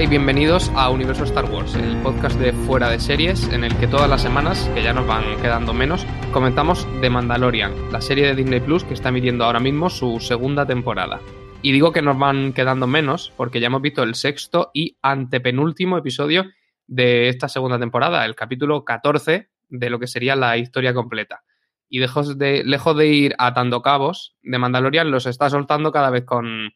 [0.00, 3.88] Y bienvenidos a Universo Star Wars, el podcast de Fuera de Series, en el que
[3.88, 8.36] todas las semanas, que ya nos van quedando menos, comentamos The Mandalorian, la serie de
[8.36, 11.18] Disney Plus que está midiendo ahora mismo su segunda temporada.
[11.62, 15.98] Y digo que nos van quedando menos porque ya hemos visto el sexto y antepenúltimo
[15.98, 16.44] episodio
[16.86, 21.42] de esta segunda temporada, el capítulo 14 de lo que sería la historia completa.
[21.88, 26.24] Y lejos de, lejos de ir atando cabos, The Mandalorian los está soltando cada vez
[26.24, 26.70] con,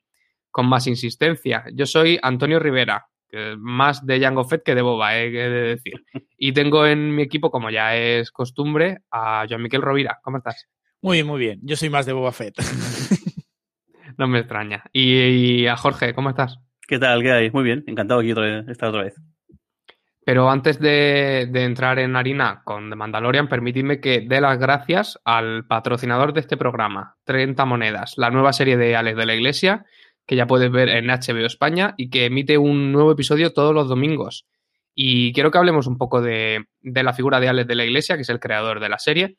[0.51, 1.65] con más insistencia.
[1.73, 3.11] Yo soy Antonio Rivera,
[3.59, 6.05] más de Jango Fett que de Boba, he de decir.
[6.37, 10.19] Y tengo en mi equipo, como ya es costumbre, a Joan Miquel Rovira.
[10.23, 10.69] ¿Cómo estás?
[11.01, 11.61] Muy bien, muy bien.
[11.63, 12.55] Yo soy más de Boba Fett.
[14.19, 14.85] no me extraña.
[14.93, 16.59] Y, a Jorge, ¿cómo estás?
[16.87, 17.23] ¿Qué tal?
[17.23, 17.51] ¿Qué hay?
[17.51, 19.15] Muy bien, encantado aquí otra vez, estar otra vez.
[20.25, 25.19] Pero antes de, de, entrar en harina con The Mandalorian, permitidme que dé las gracias
[25.25, 29.85] al patrocinador de este programa, 30 Monedas, la nueva serie de Alex de la Iglesia,
[30.27, 33.89] que ya puedes ver en HBO España y que emite un nuevo episodio todos los
[33.89, 34.47] domingos.
[34.95, 38.17] Y quiero que hablemos un poco de, de la figura de Alex de la Iglesia,
[38.17, 39.37] que es el creador de la serie,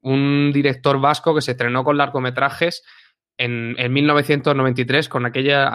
[0.00, 2.84] un director vasco que se estrenó con largometrajes
[3.36, 5.68] en, en 1993 con aquella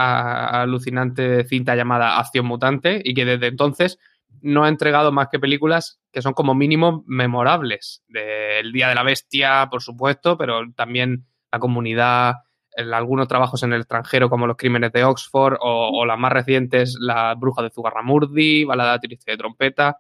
[0.62, 4.00] alucinante cinta llamada Acción Mutante y que desde entonces
[4.42, 8.03] no ha entregado más que películas que son como mínimo memorables.
[8.08, 12.36] De el Día de la Bestia, por supuesto, pero también La Comunidad,
[12.75, 16.31] en algunos trabajos en el extranjero como Los Crímenes de Oxford o, o las más
[16.31, 19.97] recientes La Bruja de Zugarramurdi, Balada triste de trompeta.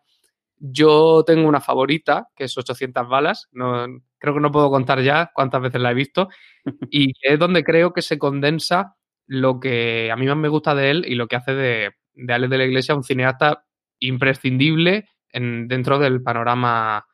[0.57, 3.49] Yo tengo una favorita, que es 800 balas.
[3.51, 3.85] No,
[4.17, 6.29] creo que no puedo contar ya cuántas veces la he visto.
[6.89, 8.95] Y es donde creo que se condensa
[9.27, 12.33] lo que a mí más me gusta de él y lo que hace de, de
[12.33, 13.65] Alex de la Iglesia un cineasta
[13.99, 17.05] imprescindible en, dentro del panorama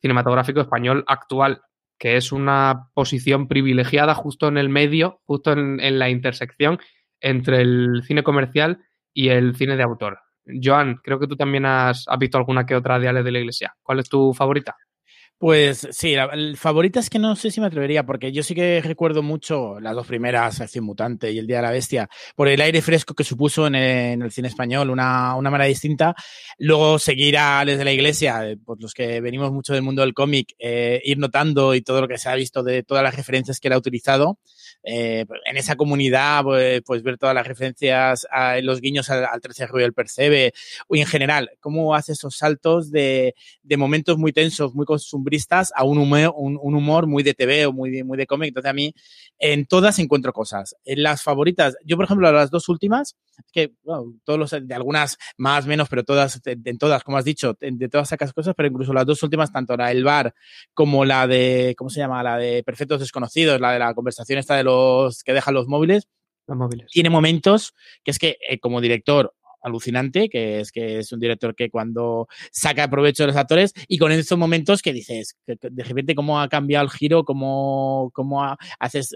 [0.00, 1.62] cinematográfico español actual,
[1.98, 6.78] que es una posición privilegiada justo en el medio, justo en, en la intersección
[7.20, 10.18] entre el cine comercial y el cine de autor.
[10.62, 13.38] Joan, creo que tú también has, has, visto alguna que otra de Alex de la
[13.38, 13.74] Iglesia.
[13.82, 14.76] ¿Cuál es tu favorita?
[15.38, 18.54] Pues sí, la, la, favorita es que no sé si me atrevería, porque yo sí
[18.54, 22.48] que recuerdo mucho las dos primeras, Acción Mutante y El Día de la Bestia, por
[22.48, 26.14] el aire fresco que supuso en, en el cine español, una, una manera distinta.
[26.58, 30.14] Luego seguir a Alex de la Iglesia, eh, los que venimos mucho del mundo del
[30.14, 33.58] cómic, eh, ir notando y todo lo que se ha visto de todas las referencias
[33.58, 34.38] que él ha utilizado.
[34.86, 39.40] Eh, en esa comunidad, pues, pues, ver todas las referencias a los guiños al, al
[39.40, 40.52] 13 Ruido Percebe,
[40.90, 44.84] y en general, cómo hace esos saltos de, de momentos muy tensos, muy
[45.24, 48.26] costumbristas, a un humor, un, un humor muy de TV o muy de, muy de
[48.26, 48.48] cómic.
[48.48, 48.94] Entonces, a mí,
[49.38, 50.76] en todas encuentro cosas.
[50.84, 53.16] En las favoritas, yo, por ejemplo, las dos últimas,
[53.52, 57.56] que, bueno, todos los, de algunas más, menos, pero todas, en todas, como has dicho,
[57.58, 60.34] de todas sacas cosas, pero incluso las dos últimas, tanto la del bar
[60.74, 62.22] como la de, ¿cómo se llama?
[62.22, 65.66] La de Perfectos Desconocidos, la de la conversación esta de los los que dejan los
[65.66, 66.08] móviles,
[66.46, 66.90] los móviles.
[66.90, 71.54] tiene momentos que es que eh, como director alucinante, que es que es un director
[71.54, 75.82] que cuando saca provecho de los actores y con estos momentos que dices, que, de
[75.82, 79.10] repente cómo ha cambiado el giro, cómo, cómo ha, haces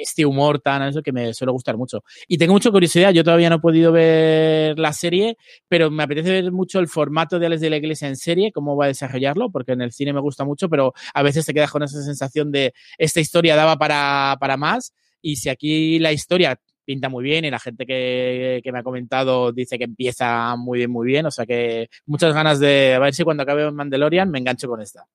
[0.00, 2.02] este humor tan, eso que me suele gustar mucho.
[2.26, 5.36] Y tengo mucha curiosidad, yo todavía no he podido ver la serie,
[5.68, 8.76] pero me apetece ver mucho el formato de Alex de la Iglesia en serie, cómo
[8.76, 11.70] va a desarrollarlo, porque en el cine me gusta mucho, pero a veces te quedas
[11.70, 14.92] con esa sensación de esta historia daba para, para más.
[15.20, 18.82] Y si aquí la historia pinta muy bien y la gente que, que, me ha
[18.82, 21.26] comentado dice que empieza muy bien, muy bien.
[21.26, 24.80] O sea que muchas ganas de a ver si cuando acabe Mandalorian me engancho con
[24.80, 25.06] esta.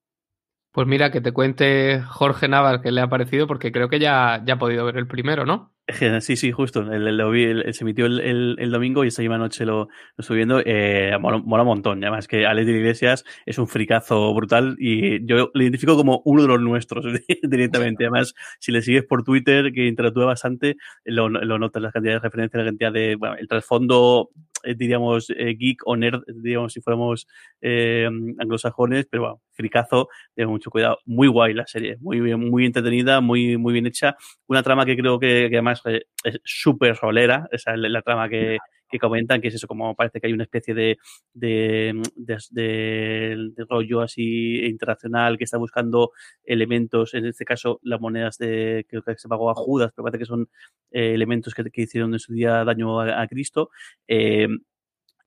[0.72, 4.44] Pues mira, que te cuente Jorge Navas que le ha parecido, porque creo que ya,
[4.46, 5.72] ya ha podido ver el primero, ¿no?
[6.22, 6.82] Sí, sí, justo.
[6.82, 10.36] El, el, el, se emitió el, el, domingo y esta misma noche lo, lo estoy
[10.36, 10.62] viendo.
[10.66, 12.04] Eh, mola, mola, un montón.
[12.04, 16.42] Además que Alex de Iglesias es un fricazo brutal y yo le identifico como uno
[16.42, 17.06] de los nuestros
[17.44, 18.04] directamente.
[18.04, 20.76] Además, si le sigues por Twitter, que interactúa bastante,
[21.06, 24.30] lo, lo notas las cantidades de referencias, la cantidad de, bueno, el trasfondo
[24.64, 27.28] eh, diríamos, eh, geek o nerd, diríamos, si fuéramos
[27.62, 28.10] eh,
[28.40, 31.00] anglosajones, pero bueno, fricazo, tengo mucho cuidado.
[31.06, 34.16] Muy guay la serie, muy bien, muy entretenida, muy, muy bien hecha.
[34.48, 38.58] Una trama que creo que, que además es súper rolera, esa es la trama que,
[38.90, 40.98] que comentan, que es eso, como parece que hay una especie de,
[41.34, 46.12] de, de, de, de rollo así internacional que está buscando
[46.44, 50.20] elementos, en este caso las monedas de creo que se pagó a Judas, pero parece
[50.20, 50.50] que son
[50.92, 53.70] eh, elementos que, que, hicieron en su día daño a, a Cristo.
[54.08, 54.48] Eh,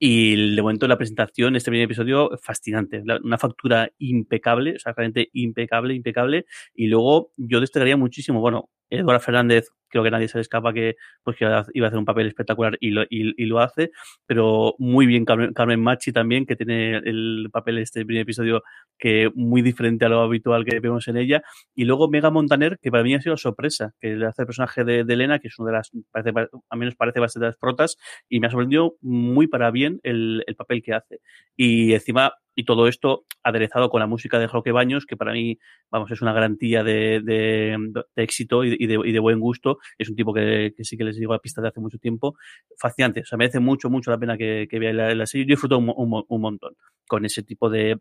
[0.03, 3.03] y de momento la presentación, este primer episodio, fascinante.
[3.23, 6.47] Una factura impecable, o sea, realmente impecable, impecable.
[6.75, 10.97] Y luego yo destacaría muchísimo, bueno, Eduardo Fernández creo que nadie se le escapa que,
[11.23, 13.91] pues, que iba a hacer un papel espectacular y lo, y, lo hace,
[14.27, 18.63] pero muy bien Carmen, Carmen, Machi también, que tiene el papel este primer episodio
[18.99, 21.43] que muy diferente a lo habitual que vemos en ella,
[21.75, 24.85] y luego Mega Montaner, que para mí ha sido sorpresa, que le hace el personaje
[24.85, 26.33] de, Elena, que es una de las, parece,
[26.71, 27.97] a menos parece bastante las protas,
[28.29, 31.21] y me ha sorprendido muy para bien el, el papel que hace.
[31.57, 35.59] Y encima y todo esto aderezado con la música de Roque Baños, que para mí,
[35.91, 37.79] vamos, es una garantía de, de,
[38.17, 39.79] éxito y de, y de, buen gusto.
[39.99, 42.37] Es un tipo que, sí que les digo a pista de hace mucho tiempo.
[42.79, 45.47] Fascinante, o sea, merece mucho, mucho la pena que, que vea la, serie.
[45.47, 46.75] Yo disfruto un, montón
[47.07, 47.99] con ese tipo de,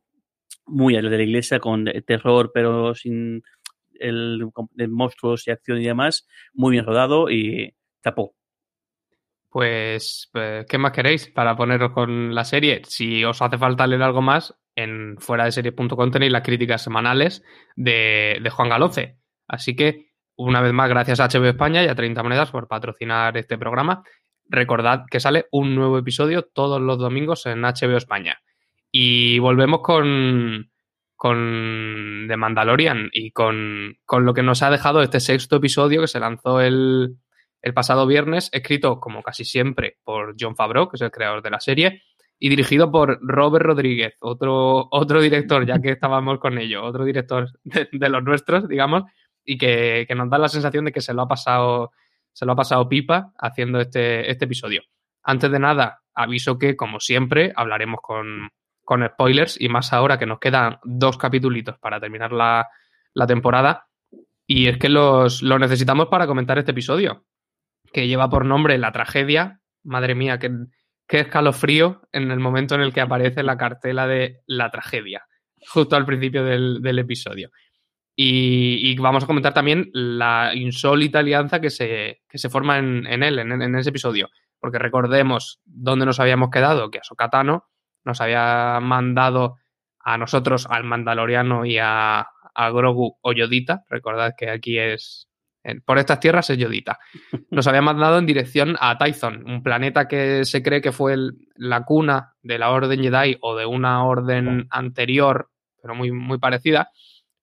[0.66, 3.42] muy de la iglesia, con terror, pero sin
[4.00, 6.28] el, de monstruos y acción y demás.
[6.54, 8.36] Muy bien rodado y tapó.
[9.50, 12.82] Pues, pues, ¿qué más queréis para poneros con la serie?
[12.86, 17.44] Si os hace falta leer algo más, en fuera de serie.com tenéis las críticas semanales
[17.76, 19.18] de, Juan Galoce.
[19.48, 20.09] Así que,
[20.40, 24.04] una vez más, gracias a HBO España y a 30 Monedas por patrocinar este programa.
[24.46, 28.40] Recordad que sale un nuevo episodio todos los domingos en HBO España.
[28.90, 30.72] Y volvemos con,
[31.18, 36.08] con The Mandalorian y con, con lo que nos ha dejado este sexto episodio que
[36.08, 37.18] se lanzó el,
[37.62, 41.50] el pasado viernes, escrito como casi siempre por John Favreau, que es el creador de
[41.50, 42.04] la serie,
[42.40, 47.50] y dirigido por Robert Rodríguez, otro, otro director, ya que estábamos con ello, otro director
[47.66, 49.04] de, los nuestros, digamos,
[49.52, 51.92] y que, nos da la sensación de que se lo ha pasado,
[52.32, 54.84] se lo ha pasado pipa haciendo este, este episodio.
[55.24, 58.50] Antes de nada, aviso que, como siempre, hablaremos con,
[58.86, 62.68] con spoilers, y más ahora que nos quedan dos capítulos para terminar la,
[63.16, 63.88] la temporada.
[64.46, 67.26] Y es que los, los necesitamos para comentar este episodio
[67.92, 69.62] que lleva por nombre La tragedia.
[69.84, 70.52] Madre mía, qué,
[71.08, 75.26] qué escalofrío en el momento en el que aparece la cartela de La tragedia,
[75.68, 77.50] justo al principio del, episodio.
[78.22, 83.40] Y, vamos a comentar también la insólita alianza que se, que se forma en, él,
[83.40, 84.28] en, ese episodio.
[84.60, 87.70] Porque recordemos dónde nos habíamos quedado, que a Sokatano
[88.04, 89.56] nos había mandado
[90.02, 93.86] a nosotros, al Mandaloriano y a, a Grogu o Yodita.
[93.90, 95.30] Recordad que aquí es
[95.86, 97.00] por estas tierras es Yodita.
[97.52, 101.16] Nos había mandado en dirección a Tython, un planeta que se cree que fue
[101.56, 105.52] la cuna de la Orden Jedi o de una orden anterior,
[105.82, 106.90] pero muy, muy parecida,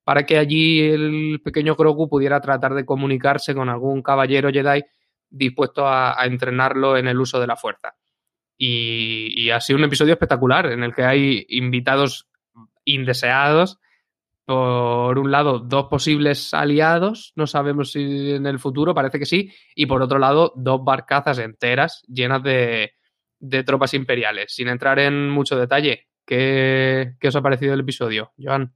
[0.07, 4.85] para que allí el pequeño Grogu pudiera tratar de comunicarse con algún caballero Jedi
[5.29, 7.97] dispuesto a, entrenarlo en el uso de la fuerza.
[8.57, 12.29] Y, ha sido un episodio espectacular en el que hay invitados
[12.85, 13.81] indeseados
[14.45, 19.51] por un lado, dos posibles aliados, no sabemos si en el futuro, parece que sí,
[19.75, 22.93] y por otro lado, dos barcazas enteras llenas de,
[23.41, 24.55] de tropas imperiales.
[24.55, 28.73] Sin entrar en mucho detalle, ¿qué, ¿qué, os ha parecido el episodio, Joan?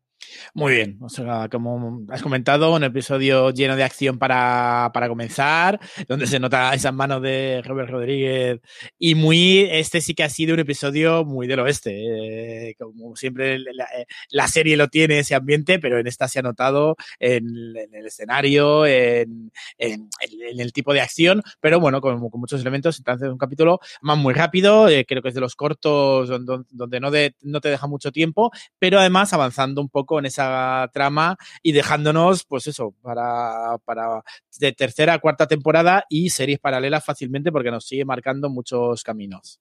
[0.54, 5.80] Muy bien, o sea, como has comentado, un episodio lleno de acción para, para, comenzar,
[6.08, 8.60] donde se nota esas manos de Robert Rodríguez
[8.98, 13.58] y muy, este sí que ha sido un episodio muy del oeste, eh, como siempre
[13.58, 17.46] la, eh, la, serie lo tiene ese ambiente, pero en esta se ha notado en,
[17.92, 22.98] el escenario, en, en, en, el tipo de acción, pero bueno, con, con muchos elementos,
[22.98, 27.00] entonces un capítulo más muy rápido, eh, creo que es de los cortos donde, donde
[27.00, 31.36] no, de, no te deja mucho tiempo, pero además avanzando un poco en esa trama
[31.62, 34.22] y dejándonos, pues eso, para, para
[34.58, 39.60] de tercera a cuarta temporada y series paralelas fácilmente porque nos sigue marcando muchos caminos.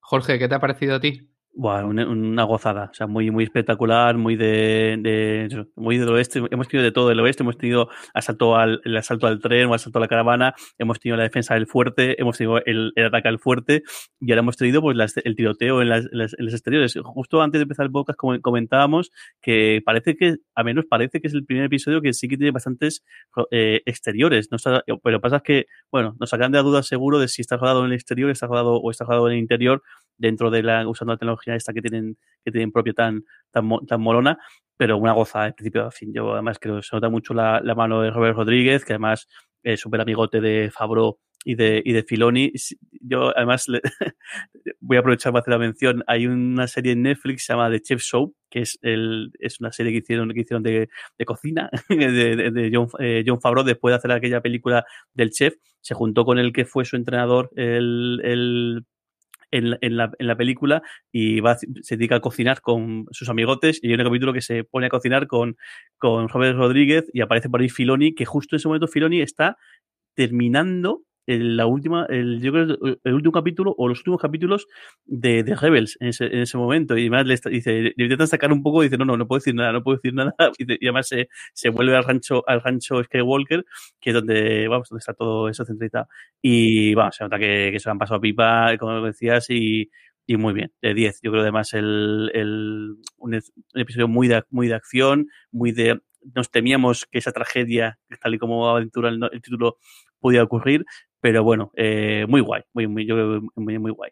[0.00, 1.31] Jorge, ¿qué te ha parecido a ti?
[1.54, 6.42] Bueno, una, gozada, o sea, muy, muy espectacular, muy de, muy del oeste.
[6.50, 9.74] Hemos tenido de todo el oeste, hemos tenido asalto al, el asalto al tren o
[9.74, 13.28] asalto a la caravana, hemos tenido la defensa del fuerte, hemos tenido el, el ataque
[13.28, 13.82] al fuerte.
[14.18, 16.98] Y ahora hemos tenido pues el tiroteo en, las, en, los exteriores.
[17.02, 19.10] Justo antes de empezar el podcast comentábamos
[19.42, 22.52] que parece que, a menos parece que es el primer episodio que sí que tiene
[22.52, 23.04] bastantes
[23.50, 24.56] eh, exteriores, no
[25.04, 27.92] pero pasa que, bueno, nos sacan de dudas seguro de si está rodado en el
[27.92, 29.82] exterior, está rodado o está rodado en el interior
[30.16, 34.00] dentro de la, usando la tecnología esta que tienen, que tienen propia tan, tan, tan
[34.00, 34.38] molona,
[34.76, 36.12] pero una goza de principio a fin.
[36.12, 39.28] Yo además creo que se nota mucho la, mano de Robert Rodríguez, que además
[39.62, 42.52] es súper amigote de Fabro y de, y de Filoni.
[43.00, 43.66] Yo además
[44.80, 46.02] voy a aprovechar para hacer la mención.
[46.06, 49.72] Hay una serie en Netflix se llama The Chef Show, que es, el, es una
[49.72, 53.96] serie que hicieron, que hicieron de, de cocina de, de John, eh, Favreau después de
[53.96, 54.84] hacer aquella película
[55.14, 55.54] del chef.
[55.80, 58.84] Se juntó con el que fue su entrenador, el, el
[59.52, 59.78] en, la,
[60.18, 60.82] en la película
[61.12, 64.64] y va, se dedica a cocinar con sus amigotes y hay un capítulo que se
[64.64, 65.56] pone a cocinar con,
[65.98, 69.56] con Robert Rodríguez y aparece por ahí Filoni, que justo en ese momento Filoni está
[70.14, 74.66] terminando el, la última, el, yo creo el último capítulo o los últimos capítulos
[75.04, 76.96] de, de Rebels en ese, en ese momento.
[76.96, 79.38] Y además le, dice, le intentan sacar un poco y dice, no, no, no puedo
[79.38, 80.34] decir nada, no puedo decir nada.
[80.58, 83.64] Y, además se, se, vuelve al rancho, al rancho Skywalker,
[84.00, 86.08] que es donde, vamos, donde está todo eso centralizado.
[86.40, 89.90] Y vamos, se nota que, se han pasado pipa, como decías, y,
[90.26, 91.20] y muy bien, de 10.
[91.22, 93.40] Yo creo además el, el, un,
[93.74, 96.00] episodio muy de, muy de acción, muy de
[96.34, 99.78] nos temíamos que esa tragedia, tal y como aventura el, el título,
[100.20, 100.86] podía ocurrir,
[101.22, 104.10] pero bueno, eh, muy guay, muy, muy, yo creo muy, muy guay.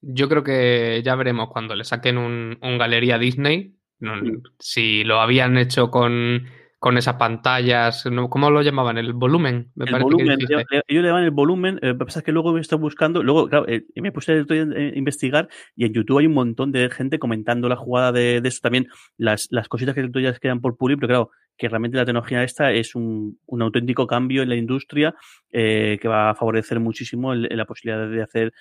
[0.00, 4.42] Yo creo que ya veremos cuando le saquen un, un Galería Disney, no, mm.
[4.58, 6.46] si lo habían hecho con
[6.84, 8.98] con esas pantallas, ¿cómo lo llamaban?
[8.98, 11.98] El volumen, me el parece volumen, que ellos, ellos le llaman el volumen, eh, lo
[11.98, 15.48] que pasa es que luego me estoy buscando, luego, claro, eh, me puse a investigar
[15.74, 18.88] y en YouTube hay un montón de gente comentando la jugada de, de eso también,
[19.16, 22.72] las, las cositas que todavía quedan por pulir, pero claro, que realmente la tecnología esta
[22.72, 25.14] es un, un auténtico cambio en la industria
[25.50, 28.52] eh, que va a favorecer muchísimo la posibilidad de hacer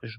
[0.00, 0.18] pues,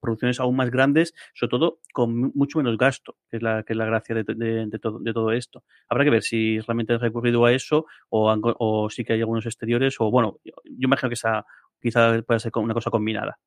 [0.00, 3.76] producciones aún más grandes, sobre todo con mucho menos gasto, que es la, que es
[3.76, 5.64] la gracia de, todo, de todo esto.
[5.88, 9.46] Habrá que ver si realmente han recurrido a eso o, o sí que hay algunos
[9.46, 11.44] exteriores o, bueno, yo, yo imagino que esa
[11.80, 13.38] quizá pueda ser una cosa combinada.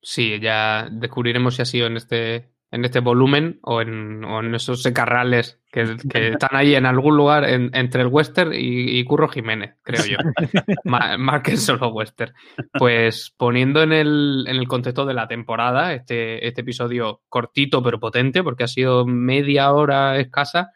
[0.00, 4.54] Sí, ya descubriremos si ha sido en este en este volumen o en, o en
[4.54, 9.04] esos secarrales que, que, están ahí en algún lugar en, entre el western y, y,
[9.04, 10.16] Curro Jiménez, creo yo.
[10.84, 12.32] más, más, que solo western.
[12.72, 18.00] Pues poniendo en el, en el contexto de la temporada, este, este episodio cortito pero
[18.00, 20.70] potente, porque ha sido media hora escasa,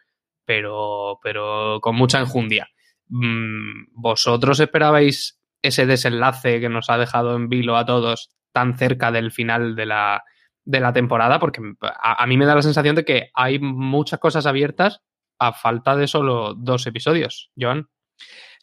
[0.45, 2.69] pero, pero con mucha enjundia.
[3.09, 9.11] Mm, ¿Vosotros esperabais ese desenlace que nos ha dejado en vilo a todos tan cerca
[9.11, 10.23] del final de la,
[10.66, 14.46] de la temporada, porque a, mí me da la sensación de que hay muchas cosas
[14.46, 15.00] abiertas
[15.38, 17.50] a falta de solo dos episodios.
[17.58, 17.88] Joan.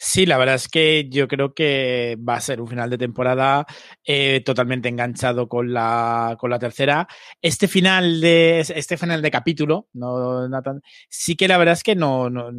[0.06, 3.66] Sí, la verdad es que yo creo que va a ser un final de temporada
[4.04, 7.08] eh, totalmente enganchado con la, con la tercera.
[7.42, 11.96] Este final de este final de capítulo, no, Nathan, sí que la verdad es que
[11.96, 12.52] no, no,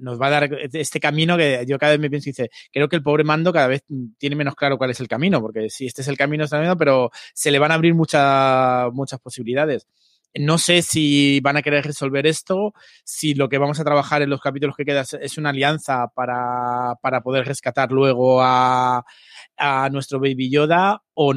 [0.00, 2.88] nos va a dar este camino que yo cada vez me pienso y dice, creo
[2.88, 3.84] que el pobre mando cada vez
[4.18, 7.10] tiene menos claro cuál es el camino, porque sí, este es el camino, está pero
[7.34, 8.90] se le van a abrir muchas
[9.22, 9.86] posibilidades.
[10.34, 12.72] No sé si van a querer resolver esto,
[13.04, 16.94] si lo que vamos a trabajar en los capítulos que quedan es una alianza para,
[17.02, 19.04] para poder rescatar luego a,
[19.56, 21.34] a nuestro Baby Yoda o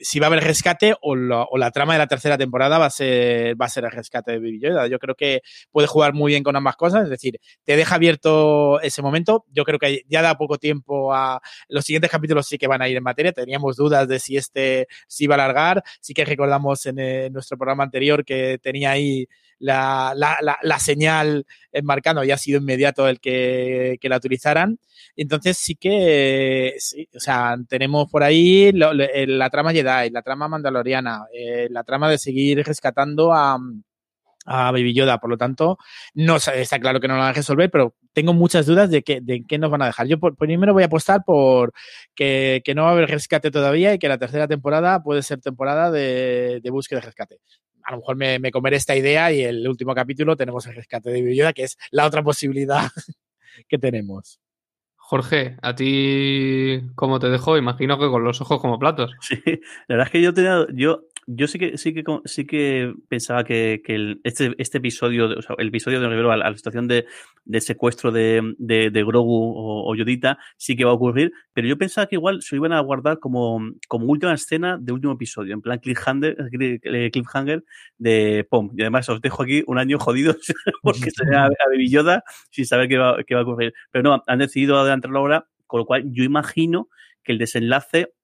[0.00, 2.86] si va a haber rescate o, lo, o, la trama de la tercera temporada va
[2.86, 4.86] a ser va a ser el rescate de Baby Yoda.
[4.86, 5.40] Yo creo que
[5.72, 9.44] puede jugar muy bien con ambas cosas, es decir, te deja abierto ese momento.
[9.50, 12.88] Yo creo que ya da poco tiempo a los siguientes capítulos sí que van a
[12.88, 13.32] ir en materia.
[13.32, 15.82] Teníamos dudas de si este si iba a alargar.
[16.00, 19.26] Sí que recordamos en, en nuestro programa anterior que tenía ahí
[19.58, 21.44] la, la, la, la señal
[21.82, 24.78] marcando había sido inmediato el que, que, la utilizaran.
[25.16, 30.22] Entonces sí que, sí, o sea, tenemos por ahí lo, lo, la trama Jedi, la
[30.22, 33.58] trama mandaloriana, eh, la trama de seguir rescatando a,
[34.48, 35.18] a Baby Yoda.
[35.18, 35.78] Por lo tanto,
[36.14, 39.20] no está claro que no lo van a resolver, pero tengo muchas dudas de, que,
[39.20, 40.06] de qué nos van a dejar.
[40.06, 41.72] Yo por, primero voy a apostar por
[42.14, 45.40] que, que, no va a haber rescate todavía y que la tercera temporada puede ser
[45.40, 47.40] temporada de, de búsqueda de rescate.
[47.84, 51.10] A lo mejor me, me, comeré esta idea y el último capítulo tenemos el rescate
[51.10, 52.90] de Baby Yoda, que es la otra posibilidad
[53.68, 54.40] que tenemos.
[55.10, 57.56] Jorge, ¿a ti cómo te dejó?
[57.56, 59.10] Imagino que con los ojos como platos.
[59.22, 59.40] Sí,
[59.86, 63.44] la verdad es que yo tenía, yo yo sí que sí que sí que pensaba
[63.44, 66.88] que, que el, este, este episodio, o sea, el episodio de Rivero a, la situación
[66.88, 67.04] de,
[67.44, 71.76] de secuestro de, de, de Grogu o, Yodita sí que va a ocurrir, pero yo
[71.76, 75.60] pensaba que igual se iban a guardar como, como última escena de último episodio, en
[75.60, 76.34] plan cliffhanger,
[77.12, 77.62] cliffhanger
[77.98, 78.70] de POM.
[78.74, 80.34] Y además os dejo aquí un año jodido
[80.82, 83.74] porque se a, a Baby Yoda sin saber qué va, qué va a ocurrir.
[83.90, 86.88] Pero no, han decidido adelantarlo ahora, con lo cual yo imagino
[87.22, 88.14] que el desenlace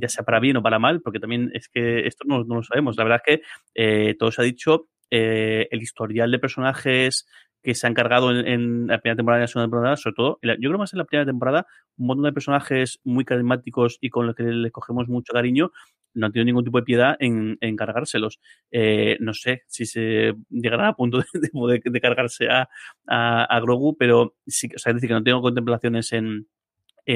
[0.00, 2.62] ya sea para bien o para mal, porque también es que esto no, no lo
[2.62, 2.96] sabemos.
[2.96, 3.42] La verdad es que
[3.74, 7.26] eh, todo se ha dicho, eh, el historial de personajes
[7.62, 10.70] que se han cargado en, la primera temporada y la segunda temporada, sobre todo, yo
[10.70, 11.66] creo más en la primera temporada,
[11.98, 15.70] un montón de personajes muy carismáticos y con los que les cogemos mucho cariño,
[16.14, 18.40] no han tenido ningún tipo de piedad en, en cargárselos.
[18.70, 22.68] Eh, no sé si se llegará a punto de, de, de cargarse a,
[23.06, 26.46] a, a, Grogu, pero sí, o sea, es decir, que no tengo contemplaciones en,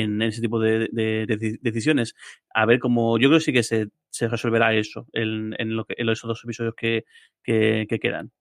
[0.03, 2.15] en ese tipo de, de, de, decisiones.
[2.53, 3.89] A ver cómo, yo creo que sí que se,
[4.29, 7.05] resolverá eso en, en, lo esos dos episodios que,
[7.43, 8.33] que, que quedan.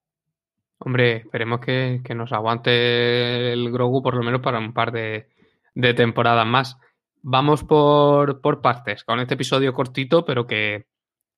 [0.78, 5.28] Hombre, esperemos que, que, nos aguante el Grogu por lo menos para un par de,
[5.74, 6.76] de temporadas más.
[7.22, 10.86] Vamos por, por, partes, con este episodio cortito, pero que,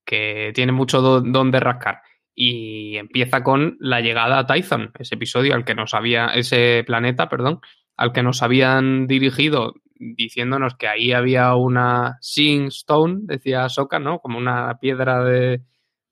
[0.05, 2.01] que tiene mucho do, donde rascar.
[2.35, 7.29] Y empieza con la llegada a Tython, ese episodio al que nos había, ese planeta,
[7.29, 7.61] perdón,
[7.97, 14.21] al que nos habían dirigido diciéndonos que ahí había una Sing Stone, decía Soka, ¿no?
[14.21, 15.63] Como una piedra de,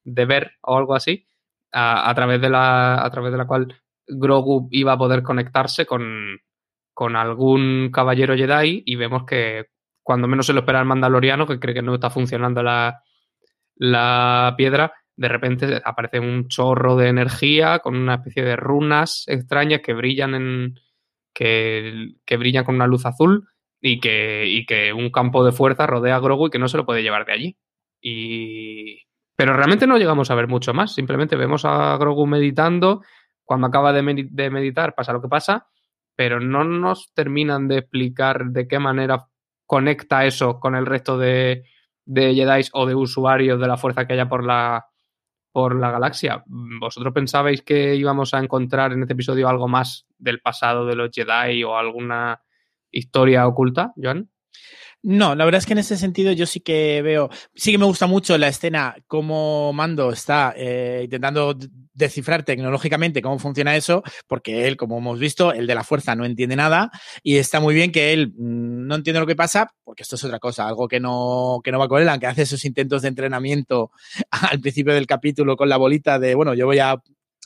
[0.05, 1.29] de ver o algo así,
[1.73, 3.75] a, a, través de la, a través de la cual
[4.07, 6.41] Grogu iba a poder conectarse con,
[6.93, 9.67] con algún caballero Jedi y vemos que
[10.03, 13.03] cuando menos se lo espera el mandaloriano, que cree que no está funcionando la,
[13.77, 19.81] la piedra, de repente aparece un chorro de energía con una especie de runas extrañas
[19.81, 20.81] que brillan en
[21.33, 23.49] que, que brillan con una luz azul
[23.87, 26.79] y que, y que un campo de fuerza rodea a Grogu y que no se
[26.79, 27.59] lo puede llevar de allí.
[28.01, 29.03] Y...
[29.37, 33.03] Pero realmente no llegamos a ver mucho más, simplemente vemos a Grogu meditando,
[33.45, 35.67] cuando acaba de, med de meditar pasa lo que pasa,
[36.17, 39.27] pero no nos terminan de explicar de qué manera
[39.67, 41.65] conecta eso con el resto de,
[42.07, 44.87] de Jedi o de usuarios de la fuerza que haya por la,
[45.53, 46.43] por la galaxia.
[46.47, 51.11] ¿Vosotros pensabais que íbamos a encontrar en este episodio algo más del pasado de los
[51.13, 52.41] Jedi o alguna
[52.95, 54.31] historia oculta, Joan?
[55.07, 57.85] No, la verdad es que en ese sentido yo sí que veo, sí que me
[57.85, 61.55] gusta mucho la escena, cómo Mando está eh, intentando
[61.93, 66.25] descifrar tecnológicamente cómo funciona eso, porque él, como hemos visto, el de la fuerza no
[66.25, 66.91] entiende nada
[67.23, 70.25] y está muy bien que él mmm, no entiende lo que pasa, porque esto es
[70.25, 73.09] otra cosa, algo que no, que no va con él, aunque hace esos intentos de
[73.09, 73.91] entrenamiento
[74.31, 76.97] al principio del capítulo con la bolita de, bueno, yo voy a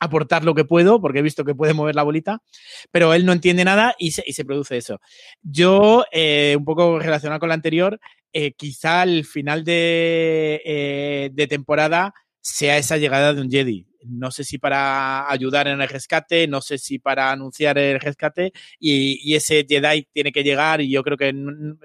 [0.00, 2.43] aportar lo que puedo, porque he visto que puede mover la bolita,
[2.90, 5.00] pero él no entiende nada y se, y se produce eso.
[5.43, 8.00] Yo, eh, un poco relacionado con la anterior,
[8.33, 14.31] eh, quizá al final de, eh, de temporada sea esa llegada de un Jedi no
[14.31, 19.19] sé si para ayudar en el rescate, no sé si para anunciar el rescate y,
[19.23, 21.33] y, ese Jedi tiene que llegar y yo creo que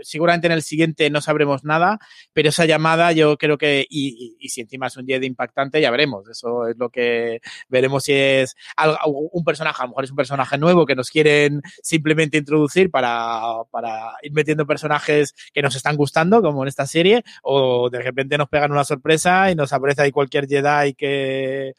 [0.02, 2.00] seguramente en el siguiente no sabremos nada,
[2.34, 5.92] pero esa llamada yo creo que, y, y, si encima es un Jedi impactante, ya
[5.92, 8.56] veremos, eso es lo que veremos si es
[9.06, 13.42] un personaje, a lo mejor es un personaje nuevo que nos quieren simplemente introducir para,
[13.72, 18.38] para ir metiendo personajes que nos están gustando, como en esta serie, o de repente
[18.38, 21.74] nos pegan una sorpresa y nos aparece ahí cualquier Jedi que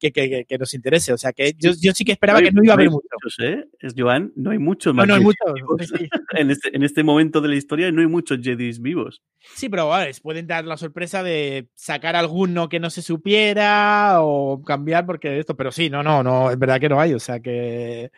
[0.00, 1.12] que, que, que, nos interese.
[1.12, 2.86] O sea, que yo, yo sí que esperaba no hay, que no iba a haber
[2.86, 3.08] no mucho.
[3.22, 3.68] Muchos, ¿eh?
[3.78, 5.06] Es Joan, no hay muchos más.
[5.06, 5.92] No, no hay muchos.
[6.32, 9.20] En, este, en, este, momento de la historia no hay muchos Jedis vivos.
[9.56, 14.62] Sí, pero vale, pueden dar la sorpresa de sacar alguno que no se supiera o
[14.62, 17.14] cambiar porque esto, pero sí, no, no, no, es verdad que no hay.
[17.14, 18.12] O sea, que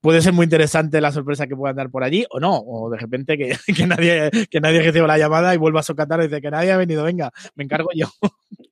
[0.00, 2.98] puede ser muy interesante la sorpresa que puedan dar por allí o no, o de
[2.98, 6.40] repente que, que nadie, que nadie reciba la llamada y vuelva a socatar y dice
[6.40, 8.06] que nadie ha venido, venga, me encargo yo.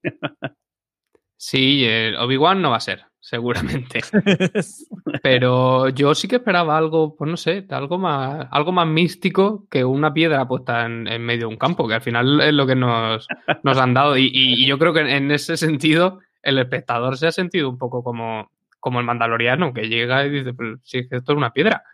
[1.49, 1.87] Sí,
[2.19, 4.01] Obi-Wan no va a ser, seguramente.
[5.23, 9.85] Pero yo sí que esperaba algo, pues no sé, algo más, algo más místico que
[9.85, 12.75] una piedra puesta en, en medio de un campo, que al final es lo que
[12.75, 13.29] nos,
[13.63, 14.17] nos han dado.
[14.17, 17.79] Y, y, y, yo creo que en ese sentido el espectador se ha sentido un
[17.79, 21.85] poco como, como el mandaloriano, que llega y dice, pues sí, esto es una piedra.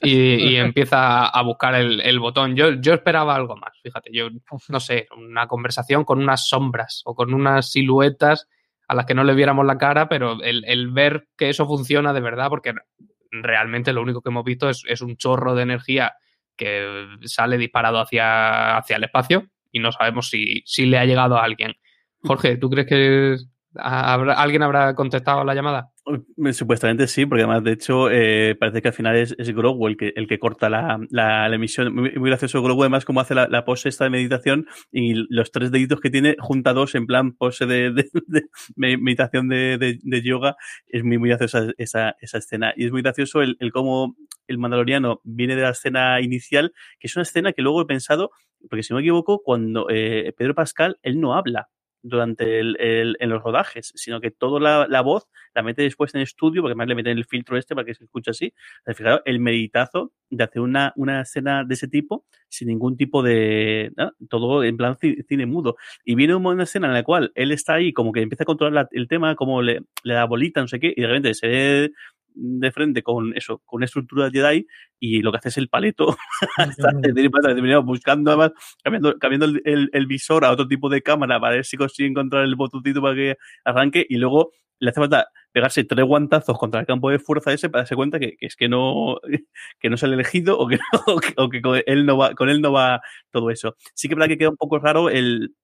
[0.00, 2.56] Y, y empieza a buscar el, el, botón.
[2.56, 4.30] Yo, yo esperaba algo más, fíjate, yo
[4.70, 8.48] no sé, una conversación con unas sombras o con unas siluetas
[8.88, 12.12] a las que no le viéramos la cara, pero el, el, ver que eso funciona
[12.12, 12.74] de verdad, porque
[13.30, 16.14] realmente lo único que hemos visto es, es un chorro de energía
[16.56, 21.36] que sale disparado hacia, hacia el espacio y no sabemos si, si le ha llegado
[21.36, 21.74] a alguien.
[22.22, 23.36] Jorge, ¿tú crees que
[23.74, 25.91] ¿Habrá, ¿Alguien habrá contestado la llamada?
[26.52, 29.96] Supuestamente sí, porque además, de hecho, eh, parece que al final es, es Grogu el
[29.96, 31.94] que, el que corta la, la, emisión.
[31.94, 36.00] Muy, gracioso Grogu, además, como hace la, pose esta de meditación y los tres deditos
[36.00, 37.94] que tiene junta dos en plan pose de,
[38.76, 40.56] meditación de, de, yoga.
[40.88, 42.74] Es muy, muy graciosa esa, esa escena.
[42.76, 44.16] Y es muy gracioso el, el cómo
[44.48, 48.32] el mandaloriano viene de la escena inicial, que es una escena que luego he pensado,
[48.68, 51.68] porque si no me equivoco, cuando eh, Pedro Pascal, él no habla
[52.02, 56.14] durante el, el, en los rodajes, sino que toda la, la, voz la mete después
[56.14, 58.52] en estudio, porque además le meten el filtro este para que se escuche así.
[58.86, 63.92] Fijaros, el meditazo de hacer una, una escena de ese tipo sin ningún tipo de...
[64.28, 65.76] Todo en plan cine mudo.
[66.04, 68.72] Y viene una escena en la cual él está ahí como que empieza a controlar
[68.72, 71.48] la, el tema, como le, le da bolita, no sé qué, y de repente se
[71.48, 71.92] ve
[72.34, 74.66] de frente con eso, con una estructura Jedi
[74.98, 76.16] y lo que hace es el paleto
[77.84, 81.64] buscando además, cambiando, cambiando el, el, el, visor a otro tipo de cámara para ver
[81.64, 86.04] si consigue encontrar el botoncito para que arranque y luego le hace falta pegarse tres
[86.04, 89.20] guantazos contra el campo de fuerza ese para darse cuenta que, que es que no,
[89.78, 92.34] que no es el elegido o que, o que, o que con, él no va,
[92.34, 93.76] con él no va todo eso.
[93.94, 95.54] Sí que es verdad que queda un poco raro el,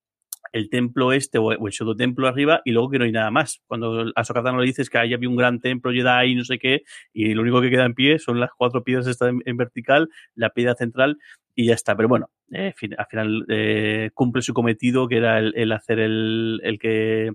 [0.53, 3.61] el templo este o el pseudo templo arriba y luego que no hay nada más.
[3.67, 6.59] Cuando a Sokatano le dices que ahí había un gran templo Jedi y no sé
[6.59, 10.09] qué, y lo único que queda en pie son las cuatro piedras estas en, vertical,
[10.35, 11.19] la piedra central
[11.55, 11.97] y ya está.
[11.97, 16.79] Pero bueno, eh, al final eh, cumple su cometido que era el, hacer el, el,
[16.79, 17.33] que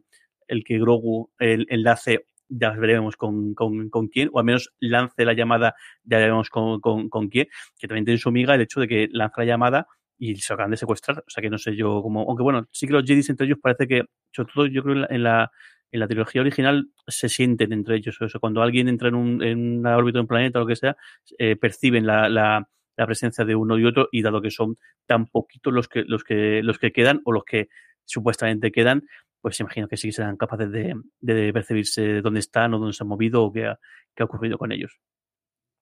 [0.48, 5.26] el que Grogu el enlace ya veremos con, con, con, quién, o al menos lance
[5.26, 7.48] la llamada, ya veremos con, con, con quién,
[7.80, 9.88] que también tiene su amiga el hecho de que lanza la llamada
[10.24, 11.20] y se acaban de secuestrar.
[11.20, 12.22] O sea que no sé yo cómo.
[12.22, 15.24] Aunque bueno, sí que los Jedi entre ellos parece que, sobre todo yo creo en
[15.24, 15.52] la,
[15.92, 18.22] en la, trilogía original, se sienten entre ellos.
[18.22, 20.68] O sea, cuando alguien entra en, un, en una órbita de un planeta o lo
[20.68, 20.96] que sea,
[21.38, 25.26] eh, perciben la, la, la, presencia de uno y otro, y dado que son tan
[25.28, 27.68] poquitos los que, los que, los que quedan o los que
[28.06, 29.04] supuestamente quedan,
[29.42, 33.10] pues imagino que sí serán capaces de, de percibirse dónde están o dónde se han
[33.10, 33.74] movido o qué
[34.16, 35.00] qué ha ocurrido con ellos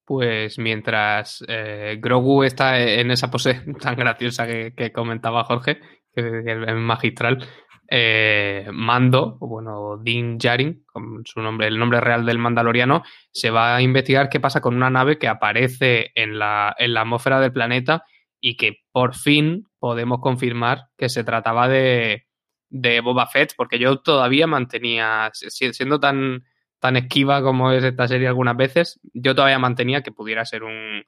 [0.06, 5.80] pues mientras eh, Grogu está en esa pose tan graciosa que, comentaba Jorge,
[6.14, 7.48] que es magistral,
[7.94, 13.76] eh, Mando, bueno, Din Djarin, con su nombre, el nombre real del mandaloriano, se va
[13.76, 17.52] a investigar qué pasa con una nave que aparece en la, en la atmósfera del
[17.52, 18.06] planeta
[18.40, 22.28] y que por fin podemos confirmar que se trataba de,
[22.70, 26.46] de Boba Fett, porque yo todavía mantenía, siendo tan
[26.82, 31.04] tan esquiva como es esta serie algunas veces, yo todavía mantenía que pudiera ser un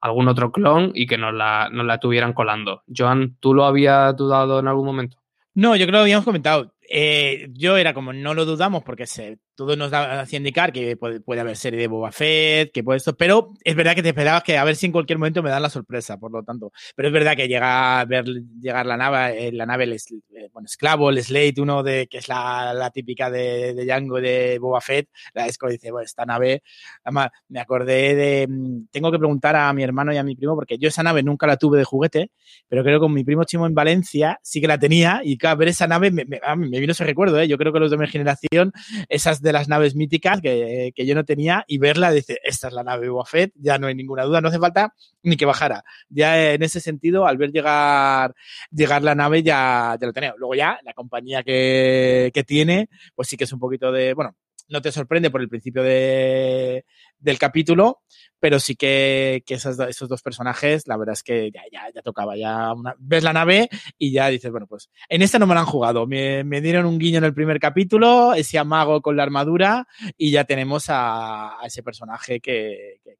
[0.00, 2.84] algún otro clon y que nos la, nos la estuvieran colando.
[2.96, 5.18] Joan, ¿tú lo habías dudado en algún momento?
[5.52, 6.74] No, yo creo que lo habíamos comentado.
[6.88, 10.96] Eh, yo era como, no lo dudamos porque se, todo nos da hacia indicar que
[10.96, 14.10] puede, puede, haber serie de Boba Fett, que puede esto, pero es verdad que te
[14.10, 16.72] esperabas que a ver si en cualquier momento me dan la sorpresa, por lo tanto.
[16.94, 18.24] Pero es verdad que llega a ver
[18.60, 22.18] llegar la nave, eh, la nave, el, eh, bueno, esclavo, el Slate, uno de, que
[22.18, 26.26] es la, la típica de, de Django de Boba Fett, la Esco dice, bueno, esta
[26.26, 26.62] nave,
[27.02, 30.54] además, me acordé de, mm, tengo que preguntar a mi hermano y a mi primo,
[30.54, 32.30] porque yo esa nave nunca la tuve de juguete,
[32.68, 35.54] pero creo que con mi primo Chimo en Valencia sí que la tenía, y cada
[35.54, 37.48] ver esa nave me, me, me vino ese recuerdo, ¿eh?
[37.48, 38.72] yo creo que los de mi generación,
[39.08, 42.74] esas de las naves míticas que, que, yo no tenía y verla, dice, esta es
[42.74, 45.84] la nave Boba ya no hay ninguna duda, no hace falta ni que bajara.
[46.08, 48.34] Ya en ese sentido, al ver llegar,
[48.70, 50.34] llegar la nave ya, ya lo tenía.
[50.36, 54.36] Luego ya, la compañía que, que tiene, pues sí que es un poquito de, bueno,
[54.68, 56.84] no te sorprende por el principio de,
[57.18, 58.02] del capítulo,
[58.40, 62.36] pero sí que, que esos, esos, dos personajes, la verdad es que ya, ya, tocaba,
[62.36, 65.66] ya ves la nave y ya dices, bueno, pues en esta no me la han
[65.66, 69.86] jugado, me, me dieron un guiño en el primer capítulo, ese amago con la armadura
[70.16, 73.16] y ya tenemos a, ese personaje que, que,